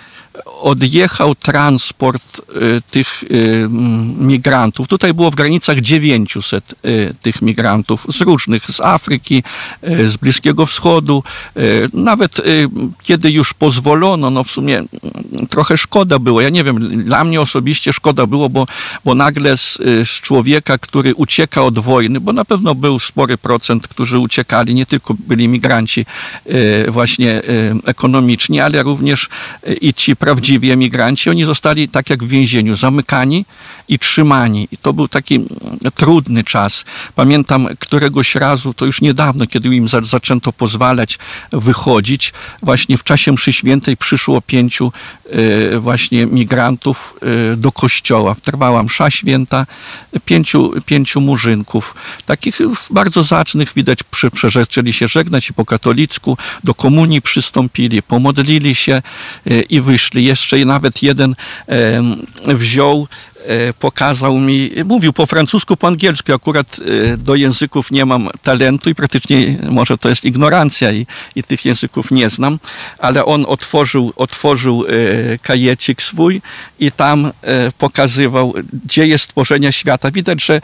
odjechał 0.46 1.36
transport 1.36 2.40
e, 2.40 2.82
tych 2.82 3.24
m, 3.64 4.28
migrantów. 4.28 4.88
Tutaj 4.88 5.14
było 5.14 5.32
w 5.32 5.36
granicach 5.36 5.82
900 5.82 6.76
e, 6.84 7.14
tych 7.14 7.42
migrantów 7.42 8.06
z 8.10 8.22
różnych, 8.22 8.72
z 8.72 8.82
Afryki, 8.82 9.44
z 9.84 10.18
Bliskiego 10.18 10.66
Wschodu. 10.66 11.24
Nawet 11.94 12.42
kiedy 13.04 13.32
już 13.32 13.54
pozwolono, 13.54 14.30
no 14.30 14.44
w 14.44 14.52
sumie 14.52 14.84
trochę 15.50 15.78
szkoda 15.78 16.20
było. 16.20 16.42
Ja 16.42 16.50
nie 16.50 16.64
wiem, 16.64 17.04
dla 17.04 17.24
mnie 17.24 17.42
osobiście 17.42 17.94
szkoda 17.94 18.28
było, 18.28 18.50
bo, 18.50 18.68
bo 19.06 19.16
nagle 19.16 19.58
z, 19.58 19.78
z 20.04 20.22
człowieka, 20.22 20.78
który 20.78 21.16
ucieka 21.16 21.62
od 21.62 21.80
wojny, 21.80 22.20
bo 22.20 22.34
na 22.34 22.46
pewno 22.46 22.76
był 22.76 23.00
spory 23.00 23.38
procent, 23.38 23.88
którzy 23.88 24.20
uciekali, 24.20 24.76
nie 24.76 24.86
tylko 24.86 25.16
byli 25.28 25.48
migranci 25.48 26.06
właśnie 26.88 27.42
ekonomiczni, 27.86 28.62
ale 28.62 28.84
również 28.84 29.30
i 29.82 29.94
ci 29.94 30.16
prawdziwi 30.24 30.72
emigranci, 30.72 31.30
oni 31.30 31.44
zostali 31.44 31.90
tak 31.90 32.10
jak 32.10 32.24
w 32.24 32.28
więzieniu, 32.28 32.76
zamykani 32.76 33.46
i 33.88 34.00
trzymani. 34.00 34.68
I 34.72 34.78
to 34.78 34.94
był 34.94 35.08
taki 35.08 35.36
mm, 35.36 35.48
trudny 35.96 36.44
czas. 36.44 36.86
Pamiętam 37.16 37.68
któregoś 37.80 38.36
razu, 38.36 38.74
to 38.74 38.86
już 38.86 39.02
niedawno, 39.02 39.48
kiedy 39.48 39.76
im 39.76 39.88
za, 39.88 40.02
zaczęto 40.02 40.54
pozwalać 40.54 41.20
wychodzić, 41.52 42.34
właśnie 42.62 42.98
w 42.98 43.04
czasie 43.04 43.32
mszy 43.32 43.54
świętej 43.54 43.98
przyszło 43.98 44.42
pięciu 44.42 44.92
właśnie 45.80 46.26
migrantów 46.26 47.16
e, 47.54 47.56
do 47.56 47.72
kościoła. 47.72 48.36
Trwała 48.44 48.84
msza 48.84 49.10
święta, 49.12 49.66
pięciu, 50.26 50.74
pięciu 50.86 51.22
murzynków, 51.22 51.96
takich 52.26 52.60
bardzo 52.92 53.24
zacnych, 53.24 53.74
widać, 53.74 54.00
przy, 54.04 54.32
się 54.94 55.08
żegnać 55.08 55.50
i 55.50 55.54
po 55.54 55.66
katolicku 55.66 56.38
do 56.64 56.74
komunii 56.74 57.22
przystąpili, 57.22 58.04
pomodlili 58.04 58.76
się 58.76 59.02
e, 59.48 59.62
i 59.62 59.82
wyszli. 59.82 60.26
Jeszcze 60.26 60.66
nawet 60.66 61.04
jeden 61.04 61.36
wziął 62.48 63.08
pokazał 63.80 64.40
mi, 64.40 64.72
mówił 64.86 65.14
po 65.14 65.26
francusku, 65.26 65.78
po 65.78 65.88
angielsku. 65.88 66.34
Akurat 66.34 66.80
e, 66.80 67.18
do 67.18 67.36
języków 67.36 67.92
nie 67.92 68.06
mam 68.06 68.30
talentu 68.44 68.90
i 68.90 68.96
praktycznie 68.96 69.58
może 69.70 69.98
to 69.98 70.10
jest 70.10 70.26
ignorancja 70.26 70.92
i, 70.92 71.08
i 71.36 71.44
tych 71.44 71.66
języków 71.66 72.12
nie 72.12 72.30
znam, 72.30 72.60
ale 72.98 73.26
on 73.26 73.46
otworzył, 73.48 74.14
otworzył 74.16 74.86
e, 74.86 74.90
kajecik 75.38 76.02
swój 76.02 76.42
i 76.80 76.92
tam 76.92 77.26
e, 77.26 77.32
pokazywał 77.72 78.54
dzieje 78.86 79.18
stworzenia 79.18 79.72
świata. 79.72 80.12
Widać, 80.12 80.44
że 80.44 80.62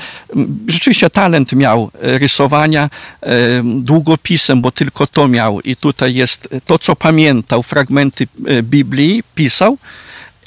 rzeczywiście 0.68 1.10
talent 1.10 1.54
miał 1.54 1.92
e, 2.02 2.18
rysowania 2.18 2.90
e, 3.22 3.30
długopisem, 3.64 4.62
bo 4.62 4.72
tylko 4.72 5.08
to 5.08 5.28
miał 5.28 5.62
i 5.62 5.76
tutaj 5.76 6.16
jest 6.16 6.50
to, 6.66 6.80
co 6.80 6.96
pamiętał, 6.96 7.64
fragmenty 7.64 8.28
e, 8.48 8.64
Biblii 8.64 9.24
pisał, 9.36 9.78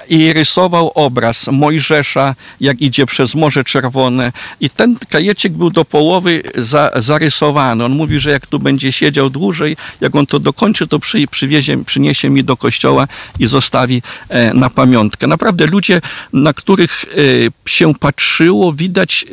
i 0.09 0.33
rysował 0.33 0.93
obraz 0.95 1.49
Mojżesza, 1.53 2.35
jak 2.61 2.81
idzie 2.81 3.07
przez 3.07 3.35
Morze 3.35 3.65
Czerwone. 3.65 4.33
I 4.61 4.71
ten 4.71 4.97
kajecik 5.09 5.53
był 5.53 5.71
do 5.71 5.85
połowy 5.85 6.43
za, 6.55 6.91
zarysowany. 6.97 7.85
On 7.85 7.93
mówi, 7.93 8.21
że 8.21 8.31
jak 8.31 8.47
tu 8.47 8.59
będzie 8.59 8.93
siedział 8.93 9.31
dłużej, 9.31 9.77
jak 10.01 10.17
on 10.17 10.27
to 10.27 10.39
dokończy, 10.39 10.87
to 10.87 10.99
przy, 10.99 11.27
przywiezie, 11.27 11.85
przyniesie 11.85 12.31
mi 12.31 12.45
do 12.45 12.57
kościoła 12.57 13.09
i 13.39 13.47
zostawi 13.47 14.03
e, 14.29 14.55
na 14.55 14.71
pamiątkę. 14.71 15.27
Naprawdę 15.27 15.67
ludzie, 15.67 16.01
na 16.33 16.53
których 16.53 17.05
e, 17.05 17.71
się 17.71 17.95
patrzyło, 17.95 18.73
widać 18.73 19.25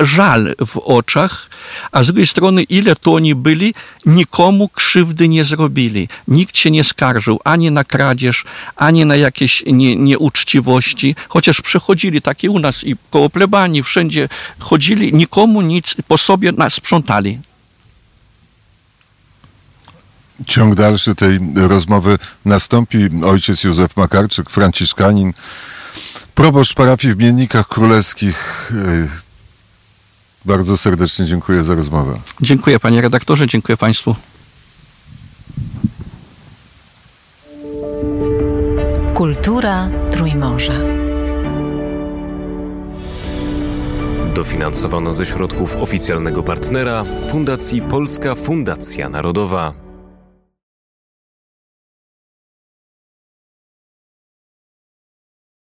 e, 0.00 0.06
żal 0.06 0.54
w 0.66 0.78
oczach, 0.78 1.50
a 1.92 2.02
z 2.02 2.06
drugiej 2.06 2.26
strony, 2.26 2.62
ile 2.62 2.96
to 2.96 3.14
oni 3.14 3.34
byli, 3.34 3.74
nikomu 4.06 4.68
krzywdy 4.68 5.28
nie 5.28 5.44
zrobili. 5.44 6.08
Nikt 6.28 6.56
się 6.56 6.70
nie 6.70 6.84
skarżył 6.84 7.40
ani 7.44 7.70
na 7.70 7.84
kradzież, 7.84 8.44
ani 8.76 9.04
na 9.04 9.16
jakieś 9.16 9.41
nie, 9.66 9.96
nieuczciwości, 9.96 11.16
chociaż 11.28 11.60
przechodzili 11.60 12.22
takie 12.22 12.50
u 12.50 12.58
nas 12.58 12.84
i 12.84 12.96
koło 13.10 13.30
plebanii, 13.30 13.82
wszędzie 13.82 14.28
chodzili, 14.58 15.12
nikomu 15.12 15.62
nic 15.62 15.94
po 16.08 16.18
sobie 16.18 16.52
nas 16.52 16.74
sprzątali. 16.74 17.40
Ciąg 20.46 20.74
dalszy 20.74 21.14
tej 21.14 21.38
rozmowy 21.54 22.18
nastąpi. 22.44 22.98
Ojciec 23.24 23.64
Józef 23.64 23.96
Makarczyk, 23.96 24.50
franciszkanin, 24.50 25.32
proboszcz 26.34 26.74
parafii 26.74 27.14
w 27.14 27.18
Miennikach 27.18 27.68
Królewskich. 27.68 28.72
Bardzo 30.44 30.76
serdecznie 30.76 31.24
dziękuję 31.24 31.64
za 31.64 31.74
rozmowę. 31.74 32.20
Dziękuję 32.40 32.80
panie 32.80 33.00
redaktorze, 33.00 33.46
dziękuję 33.46 33.76
państwu. 33.76 34.16
Kultura 39.22 39.88
Trójmorza. 40.10 40.72
Dofinansowano 44.34 45.12
ze 45.12 45.26
środków 45.26 45.76
oficjalnego 45.76 46.42
partnera 46.42 47.04
Fundacji 47.30 47.82
Polska 47.82 48.34
Fundacja 48.34 49.08
Narodowa. 49.08 49.81